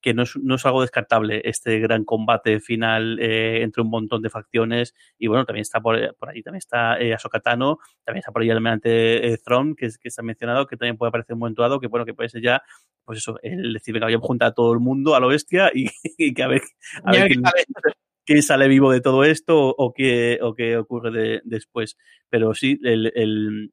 [0.06, 4.22] que no es, no es, algo descartable este gran combate final eh, entre un montón
[4.22, 8.30] de facciones y bueno, también está por, por ahí, también está eh, Ahsoka-Tano, también está
[8.30, 11.34] por ahí el almirante eh, Thrawn, que, que se ha mencionado, que también puede aparecer
[11.34, 12.62] un momento dado, que bueno, que puede ser ya,
[13.04, 15.72] pues eso, el decir, venga, voy a juntar a todo el mundo a lo bestia
[15.74, 15.86] y,
[16.18, 16.62] y que a ver,
[17.02, 17.42] a ver quién,
[18.24, 21.96] quién, sale vivo de todo esto o, o qué, o qué ocurre de, después.
[22.30, 23.72] Pero sí, el, el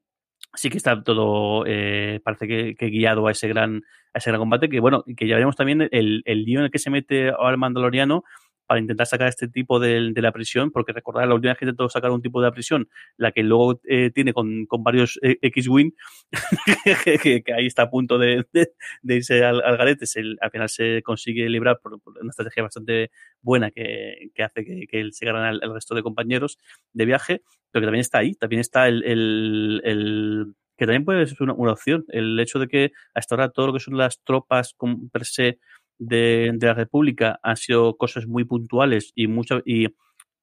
[0.54, 3.82] sí que está todo, eh, parece que, guiado a ese gran,
[4.12, 6.70] a ese gran combate, que bueno, que ya veremos también el, el lío en el
[6.70, 8.24] que se mete al Mandaloriano,
[8.66, 11.64] para intentar sacar este tipo de, de la prisión, porque recordad, la última vez que
[11.64, 15.18] intentó sacar un tipo de la prisión, la que luego eh, tiene con, con varios
[15.22, 15.92] eh, X-Wing,
[17.04, 20.50] que, que, ahí está a punto de, de, de irse al, al garete, se, al
[20.50, 23.10] final se consigue librar por, por, una estrategia bastante
[23.42, 26.58] buena que, que hace que, que él se gane al, al, resto de compañeros
[26.92, 31.26] de viaje, pero que también está ahí, también está el, el, el que también puede
[31.26, 34.20] ser una, una, opción, el hecho de que hasta ahora todo lo que son las
[34.22, 34.74] tropas
[35.12, 35.58] per se
[35.98, 39.88] de, de la República han sido cosas muy puntuales y mucho y,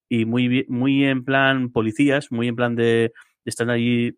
[0.09, 3.13] y muy muy en plan policías, muy en plan de,
[3.45, 4.13] estar ahí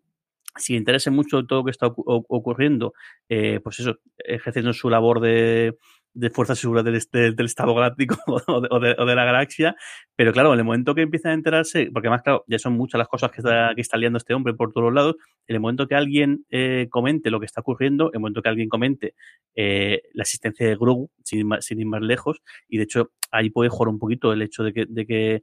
[0.56, 2.94] si interesa mucho todo lo que está ocurriendo,
[3.28, 5.76] eh, pues eso, ejerciendo su labor de,
[6.14, 7.00] de fuerzas seguras del,
[7.34, 9.76] del, Estado Galáctico o de, o, de, o de, la galaxia,
[10.16, 12.98] pero claro, en el momento que empiezan a enterarse, porque además, claro, ya son muchas
[12.98, 15.86] las cosas que está, que está liando este hombre por todos lados, en el momento
[15.86, 19.14] que alguien eh, comente lo que está ocurriendo, en el momento que alguien comente
[19.54, 23.68] eh, la existencia de Grogu, sin, sin, ir más lejos, y de hecho ahí puede
[23.68, 25.42] jugar un poquito el hecho de que, de que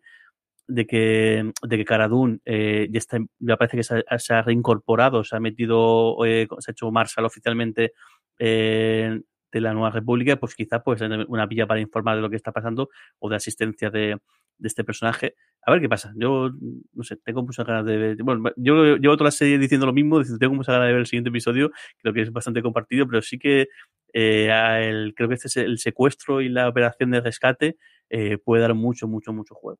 [0.68, 4.34] de que, de que Cara Dune eh, ya, está, ya parece que se ha, se
[4.34, 7.92] ha, reincorporado, se ha metido, eh, se ha hecho Marshall oficialmente
[8.40, 9.20] eh,
[9.52, 12.52] de la Nueva República, pues quizá pues una pilla para informar de lo que está
[12.52, 12.90] pasando
[13.20, 14.18] o de asistencia de,
[14.62, 15.36] de este personaje.
[15.66, 16.14] A ver qué pasa.
[16.16, 16.52] Yo,
[16.94, 18.24] no sé, tengo muchas ganas de ver.
[18.24, 21.08] Bueno, yo llevo toda la serie diciendo lo mismo, tengo muchas ganas de ver el
[21.08, 23.68] siguiente episodio, creo que es bastante compartido, pero sí que
[24.14, 24.50] eh,
[24.82, 27.78] el, creo que este es el secuestro y la operación de rescate
[28.10, 29.80] eh, puede dar mucho, mucho, mucho juego.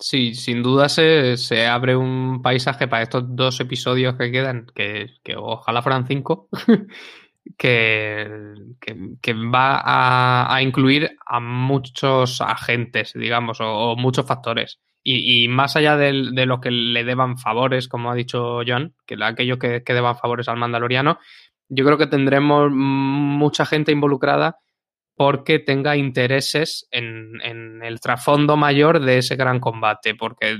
[0.00, 5.08] Sí, sin duda se, se, abre un paisaje para estos dos episodios que quedan, que,
[5.24, 6.48] que ojalá fueran cinco,
[7.56, 8.26] que,
[8.80, 14.80] que, va a, incluir a muchos agentes, digamos, o, muchos factores.
[15.02, 19.16] Y, más allá de, de, lo que le deban favores, como ha dicho John, que
[19.22, 21.18] aquellos que, que deban favores al mandaloriano,
[21.68, 24.58] yo creo que tendremos mucha gente involucrada
[25.16, 30.58] porque tenga intereses en, en el trasfondo mayor de ese gran combate, porque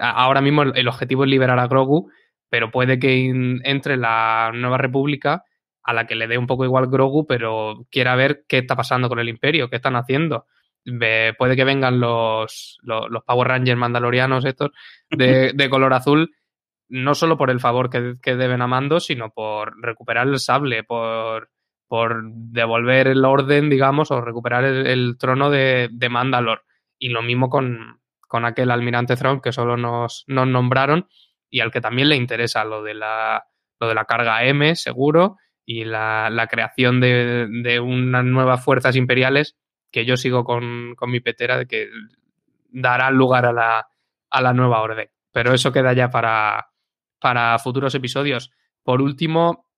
[0.00, 2.10] ahora mismo el, objetivo es liberar a Grogu,
[2.48, 3.30] pero puede que
[3.64, 5.44] entre la Nueva República
[5.82, 9.08] a la que le dé un poco igual Grogu, pero quiera ver qué está pasando
[9.08, 10.46] con el Imperio, qué están haciendo.
[10.84, 14.70] Puede que vengan los, los, los, Power Rangers mandalorianos estos
[15.10, 16.34] de, de, color azul,
[16.88, 20.82] no solo por el favor que, que deben a Mando, sino por recuperar el sable,
[20.84, 21.50] por
[21.90, 26.62] por devolver el orden, digamos, o recuperar el, el trono de, de, Mandalor.
[27.00, 31.08] Y lo mismo con, con aquel almirante Thrawn que solo nos, nos, nombraron
[31.50, 33.44] y al que también le interesa lo de la,
[33.80, 35.36] lo de la carga M, seguro,
[35.72, 39.56] y la, la creación de, de, unas nuevas fuerzas imperiales
[39.92, 41.88] que yo sigo con, con mi petera de que
[42.70, 43.88] darán lugar a la,
[44.30, 45.10] a la nueva orden.
[45.30, 46.70] Pero eso queda ya para,
[47.20, 48.50] para futuros episodios.
[48.82, 49.68] Por último,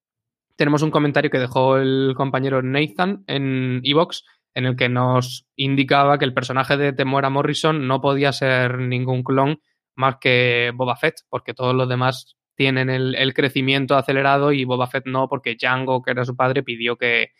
[0.56, 4.24] tenemos un comentario que dejó el compañero Nathan en Evox,
[4.54, 9.22] en el que nos indicaba que el personaje de Temuera Morrison no podía ser ningún
[9.22, 9.60] clon
[9.94, 14.86] más que Boba Fett, porque todos los demás tienen el, el crecimiento acelerado y Boba
[14.86, 17.32] Fett no, porque Django, que era su padre, pidió que,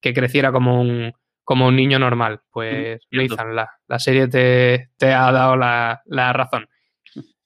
[0.00, 1.12] que creciera como un,
[1.44, 2.40] como un niño normal.
[2.50, 6.68] Pues Nathan, la, la serie te, te, ha dado la, la razón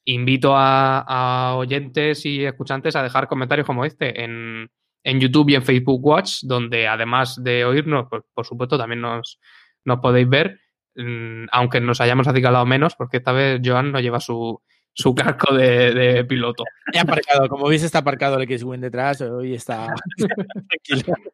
[0.05, 4.71] invito a, a, oyentes y escuchantes a dejar comentarios como este en,
[5.03, 9.41] en YouTube y en Facebook Watch, donde además de oírnos, pues, por supuesto, también nos,
[9.85, 10.61] nos podéis ver,
[10.95, 14.61] mmm, aunque nos hayamos acicalado menos, porque esta vez Joan no lleva su,
[14.95, 16.65] su casco de, de piloto.
[16.93, 21.15] He aparcado, como veis está aparcado el X-Wing detrás, hoy está tranquilo.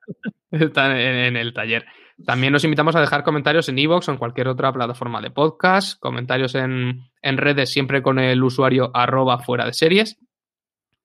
[0.53, 1.87] Está en, en, el taller.
[2.27, 6.01] También nos invitamos a dejar comentarios en iVoox o en cualquier otra plataforma de podcast,
[6.01, 10.19] comentarios en, en redes siempre con el usuario arroba fuera de series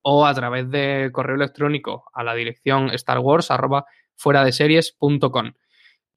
[0.02, 3.86] o a través de correo electrónico a la dirección Star Wars arroba
[4.16, 5.54] fuera de series.com.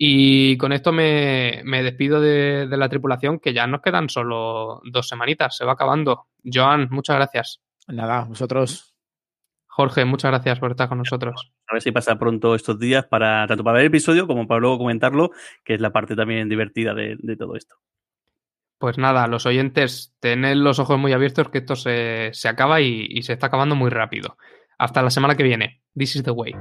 [0.00, 4.80] Y con esto me, me despido de, de, la tripulación, que ya nos quedan solo
[4.84, 6.28] dos semanitas, se va acabando.
[6.44, 7.60] Joan, muchas gracias.
[7.88, 8.94] Nada, vosotros.
[9.66, 11.52] Jorge, muchas gracias por estar con nosotros.
[11.68, 14.60] A ver si pasa pronto estos días para tanto para ver el episodio como para
[14.60, 15.30] luego comentarlo,
[15.64, 17.76] que es la parte también divertida de, de todo esto.
[18.78, 23.06] Pues nada, los oyentes, tened los ojos muy abiertos que esto se, se acaba y,
[23.08, 24.36] y se está acabando muy rápido.
[24.78, 25.82] Hasta la semana que viene.
[25.96, 26.54] This is the way.